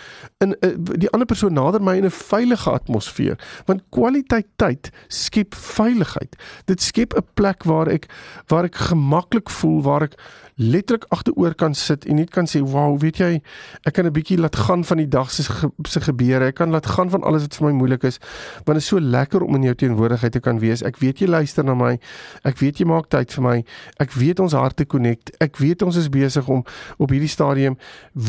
in 0.44 0.56
uh, 0.60 0.72
die 0.76 1.10
ander 1.12 1.28
persoon 1.28 1.54
nader 1.56 1.82
my 1.82 1.96
in 1.96 2.06
'n 2.06 2.10
veilige 2.10 2.70
atmosfeer, 2.70 3.38
want 3.66 3.82
kwaliteit 3.90 4.48
tyd 4.56 4.90
skep 5.08 5.54
veiligheid. 5.54 6.36
Dit 6.66 6.82
skep 6.82 7.14
'n 7.14 7.26
plek 7.34 7.64
waar 7.64 7.88
ek 7.88 8.08
waar 8.48 8.64
ek 8.64 8.74
gemaklik 8.74 9.50
voel, 9.50 9.82
waar 9.82 10.02
ek 10.02 10.16
letterlik 10.62 11.04
agteroor 11.14 11.54
kan 11.58 11.74
sit 11.74 12.06
en 12.06 12.16
net 12.20 12.30
kan 12.30 12.46
sê, 12.46 12.62
"Wow, 12.62 12.98
weet 13.00 13.18
jy, 13.18 13.42
ek 13.84 13.92
kan 13.92 14.06
'n 14.06 14.12
bietjie 14.12 14.38
laat 14.38 14.56
gaan 14.56 14.84
van 14.84 14.96
die 14.96 15.08
dag 15.08 15.30
se 15.30 15.42
se 15.88 16.00
gebeure. 16.00 16.44
Ek 16.44 16.54
kan 16.54 16.70
laat 16.70 16.86
gaan 16.86 17.10
van 17.10 17.22
alles 17.22 17.42
wat 17.42 17.56
vir 17.56 17.66
my 17.66 17.72
moeilik 17.72 18.04
is, 18.04 18.18
want 18.64 18.76
dit 18.78 18.82
is 18.82 18.86
so 18.86 19.00
lekker 19.00 19.42
om 19.42 19.54
in 19.54 19.62
jou 19.62 19.74
teenwoordigheid 19.74 20.32
te 20.32 20.40
kan 20.40 20.58
wees. 20.58 20.82
Ek 20.82 20.96
weet 20.96 21.18
jy 21.18 21.26
luister 21.26 21.64
na 21.64 21.74
my. 21.74 21.98
Ek 22.44 22.58
weet 22.58 22.78
jy 22.78 22.86
maak 22.86 23.08
tyd 23.08 23.32
vir 23.32 23.42
my. 23.42 23.64
Ek 24.02 24.12
weet 24.12 24.40
ons 24.40 24.52
harte 24.52 24.86
connect. 24.86 25.32
Ek 25.40 25.56
weet 25.56 25.82
ons 25.82 25.96
is 25.96 26.08
besig 26.08 26.48
om 26.48 26.64
op 26.98 27.10
hierdie 27.10 27.30
stadium 27.30 27.78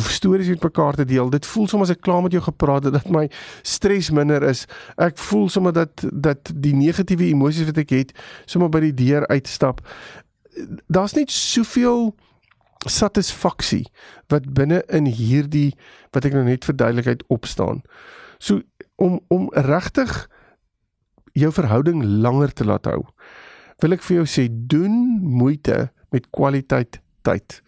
stories 0.10 0.48
met 0.48 0.64
mekaar 0.64 0.94
te 0.94 1.06
deel. 1.06 1.30
Dit 1.30 1.46
voel 1.46 1.68
soms 1.68 1.90
as 1.90 1.96
ek 1.98 2.02
klaar 2.02 2.24
met 2.24 2.32
jou 2.32 2.44
gepraat 2.44 2.84
het 2.84 2.94
dat 2.94 3.10
my 3.10 3.28
stres 3.62 4.12
minder 4.12 4.44
is. 4.44 4.66
Ek 4.98 5.18
voel 5.30 5.50
sommer 5.50 5.74
dat 5.74 6.06
dat 6.12 6.52
die 6.54 6.76
negatiewe 6.76 7.30
emosies 7.32 7.68
wat 7.70 7.78
ek 7.84 7.96
het 7.96 8.14
sommer 8.46 8.72
by 8.74 8.80
die 8.88 8.96
deur 9.06 9.28
uitstap 9.28 9.82
daar's 10.88 11.16
net 11.18 11.32
soveel 11.32 12.16
satisfaksie 12.90 13.86
wat 14.32 14.50
binne 14.54 14.84
in 14.92 15.06
hierdie 15.08 15.72
wat 16.12 16.26
ek 16.28 16.36
nou 16.36 16.44
net 16.48 16.66
verduidelikheid 16.68 17.24
opstaan. 17.34 17.82
So 18.40 18.62
om 18.96 19.20
om 19.34 19.50
regtig 19.54 20.28
jou 21.34 21.52
verhouding 21.52 22.04
langer 22.04 22.54
te 22.54 22.66
laat 22.66 22.86
hou. 22.86 23.02
Wil 23.82 23.98
ek 23.98 24.06
vir 24.06 24.22
jou 24.22 24.28
sê 24.30 24.48
doen 24.50 24.94
moeite 25.22 25.90
met 26.14 26.30
kwaliteit 26.30 27.00
tyd. 27.26 27.62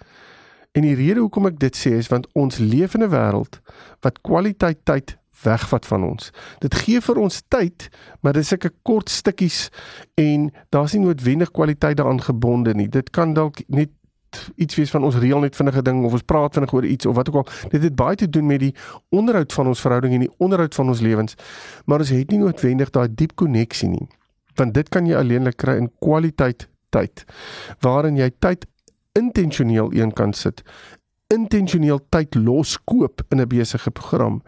En 0.75 0.85
die 0.85 0.95
rede 0.95 1.23
hoekom 1.23 1.49
ek 1.49 1.59
dit 1.59 1.77
sê 1.77 1.95
is 1.97 2.11
want 2.11 2.27
ons 2.37 2.59
leef 2.59 2.95
in 2.95 3.03
'n 3.03 3.11
wêreld 3.11 3.59
wat 4.01 4.21
kwaliteit 4.21 4.85
tyd 4.85 5.17
wegvat 5.43 5.85
van 5.85 6.03
ons. 6.03 6.31
Dit 6.59 6.75
gee 6.75 7.01
vir 7.01 7.19
ons 7.21 7.41
tyd, 7.47 7.89
maar 8.21 8.33
dit 8.33 8.41
is 8.45 8.53
sulke 8.53 8.71
kort 8.83 9.09
stukkies 9.09 9.69
en 10.19 10.49
daar's 10.69 10.93
nie 10.93 11.03
noodwendig 11.05 11.51
kwaliteit 11.51 11.97
daaraan 11.97 12.21
gebonde 12.21 12.73
nie. 12.73 12.89
Dit 12.89 13.09
kan 13.09 13.33
dalk 13.33 13.61
net 13.67 13.89
iets 14.55 14.75
wees 14.75 14.91
van 14.91 15.03
ons 15.03 15.15
reël 15.15 15.39
net 15.39 15.55
vinnige 15.55 15.81
ding 15.81 16.03
of 16.05 16.17
ons 16.17 16.25
praat 16.27 16.53
vinnig 16.53 16.73
oor 16.73 16.85
iets 16.85 17.05
of 17.05 17.15
wat 17.15 17.29
ook 17.29 17.35
al. 17.35 17.69
Dit 17.71 17.83
het 17.83 17.95
baie 17.95 18.15
te 18.15 18.29
doen 18.29 18.45
met 18.45 18.59
die 18.59 18.75
onderhoud 19.09 19.53
van 19.53 19.67
ons 19.67 19.81
verhouding 19.81 20.13
en 20.13 20.27
die 20.27 20.33
onderhoud 20.37 20.75
van 20.75 20.91
ons 20.91 20.99
lewens, 20.99 21.35
maar 21.85 22.03
ons 22.03 22.11
het 22.11 22.31
nie 22.31 22.41
noodwendig 22.43 22.91
daai 22.91 23.07
diep 23.11 23.35
koneksie 23.35 23.89
nie. 23.89 24.07
want 24.59 24.75
dit 24.75 24.89
kan 24.91 25.07
jy 25.07 25.17
alleenlik 25.19 25.59
kry 25.61 25.77
in 25.81 25.91
kwaliteit 26.03 26.67
tyd 26.95 27.25
waarin 27.83 28.19
jy 28.19 28.29
tyd 28.43 28.65
intentioneel 29.19 29.91
een 29.95 30.13
kan 30.15 30.33
sit 30.35 30.63
intentioneel 31.33 31.99
tyd 32.09 32.35
loskoop 32.35 33.21
in 33.29 33.41
'n 33.41 33.47
besige 33.47 33.91
program 33.91 34.41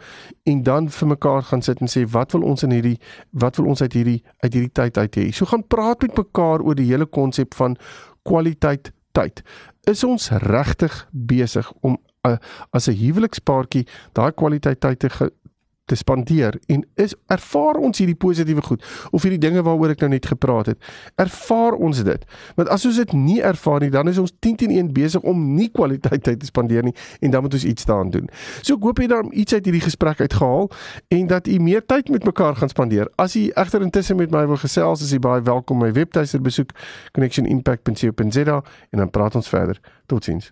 en 0.43 0.63
dan 0.63 0.89
vir 0.89 1.07
mekaar 1.07 1.43
gaan 1.43 1.61
sit 1.61 1.79
en 1.79 1.87
sê 1.87 2.09
wat 2.11 2.31
wil 2.31 2.41
ons 2.41 2.63
in 2.63 2.71
hierdie 2.71 2.99
wat 3.31 3.55
wil 3.55 3.65
ons 3.65 3.81
uit 3.81 3.93
hierdie 3.93 4.23
uit 4.39 4.53
hierdie 4.53 4.71
tyd 4.71 4.97
uit 4.97 5.15
hê. 5.15 5.31
So 5.31 5.45
gaan 5.45 5.67
praat 5.67 6.01
met 6.01 6.17
mekaar 6.17 6.61
oor 6.61 6.75
die 6.75 6.91
hele 6.91 7.05
konsep 7.05 7.53
van 7.53 7.77
kwaliteit 8.21 8.91
tyd. 9.11 9.41
Is 9.83 10.03
ons 10.03 10.29
regtig 10.29 11.07
besig 11.11 11.73
om 11.81 11.97
uh, 12.27 12.37
as 12.69 12.87
'n 12.87 12.93
huwelikspaartjie 12.93 13.87
daai 14.13 14.31
kwaliteit 14.31 14.79
tyd 14.79 14.99
te 14.99 15.09
te 15.87 15.95
spandeer. 15.95 16.59
En 16.67 16.83
is 16.95 17.15
ervaar 17.31 17.79
ons 17.79 17.97
hierdie 17.97 18.17
positiewe 18.19 18.61
goed 18.65 18.83
of 19.11 19.23
hierdie 19.23 19.41
dinge 19.41 19.63
waaroor 19.63 19.93
ek 19.95 20.03
nou 20.03 20.11
net 20.11 20.27
gepraat 20.27 20.73
het? 20.73 20.89
Ervaar 21.15 21.77
ons 21.79 22.03
dit? 22.03 22.25
Want 22.59 22.71
as 22.73 22.85
ons 22.89 22.99
dit 22.99 23.15
nie 23.15 23.39
ervaar 23.41 23.83
nie 23.83 23.91
dan 23.93 24.11
is 24.11 24.19
ons 24.21 24.33
10 24.43 24.59
teen 24.63 24.75
1 24.75 24.91
besig 24.95 25.23
om 25.27 25.45
nie 25.55 25.69
kwaliteit 25.71 26.25
tyd 26.27 26.41
te 26.43 26.49
spandeer 26.49 26.83
nie 26.87 26.95
en 27.21 27.31
dan 27.31 27.45
moet 27.45 27.55
ons 27.55 27.67
iets 27.71 27.87
daaraan 27.87 28.11
doen. 28.13 28.27
So 28.61 28.75
ek 28.75 28.89
hoop 28.89 29.01
jy 29.01 29.09
daar 29.11 29.25
iets 29.31 29.55
uit 29.55 29.63
hierdie 29.69 29.83
gesprek 29.85 30.21
uitgehaal 30.23 30.69
en 31.15 31.27
dat 31.31 31.47
u 31.47 31.57
meer 31.63 31.85
tyd 31.85 32.11
met 32.13 32.27
mekaar 32.27 32.59
gaan 32.59 32.73
spandeer. 32.73 33.07
As 33.15 33.35
u 33.39 33.47
egter 33.55 33.81
intussen 33.81 34.19
met 34.19 34.31
my 34.31 34.45
wil 34.47 34.59
gesels 34.59 35.05
is 35.05 35.15
u 35.15 35.21
baie 35.23 35.41
welkom 35.41 35.79
my 35.85 35.91
webtuiste 35.95 36.41
besoek 36.43 36.75
connectionimpact.co.za 37.15 38.61
en 38.91 39.05
dan 39.05 39.09
praat 39.09 39.35
ons 39.35 39.49
verder. 39.49 39.79
Totsiens 40.05 40.51